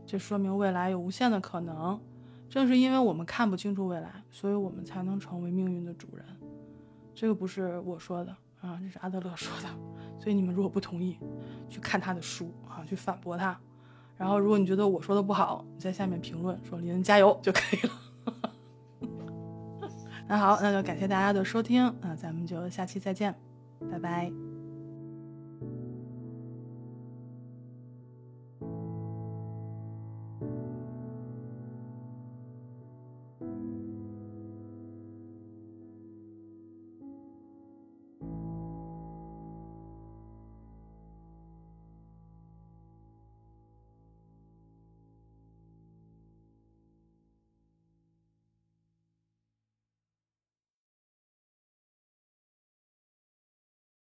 [0.06, 2.00] 这说明未来有无限的可能。
[2.48, 6.24] 正是因为我们看不清楚未来，所以我们才能成为命运的主人。
[7.14, 9.68] 这个不是我说的啊，这是阿德勒说的。
[10.20, 11.18] 所以你们如果不同意，
[11.68, 13.58] 去看他的书啊，去反驳他。
[14.16, 18.50] 然后，如果你觉得我说的不好，你在下面评论说“林加油”就可以了。
[20.28, 23.34] 那好，那就感谢大家的收听，那咱们就下期再见，
[23.90, 24.53] 拜拜。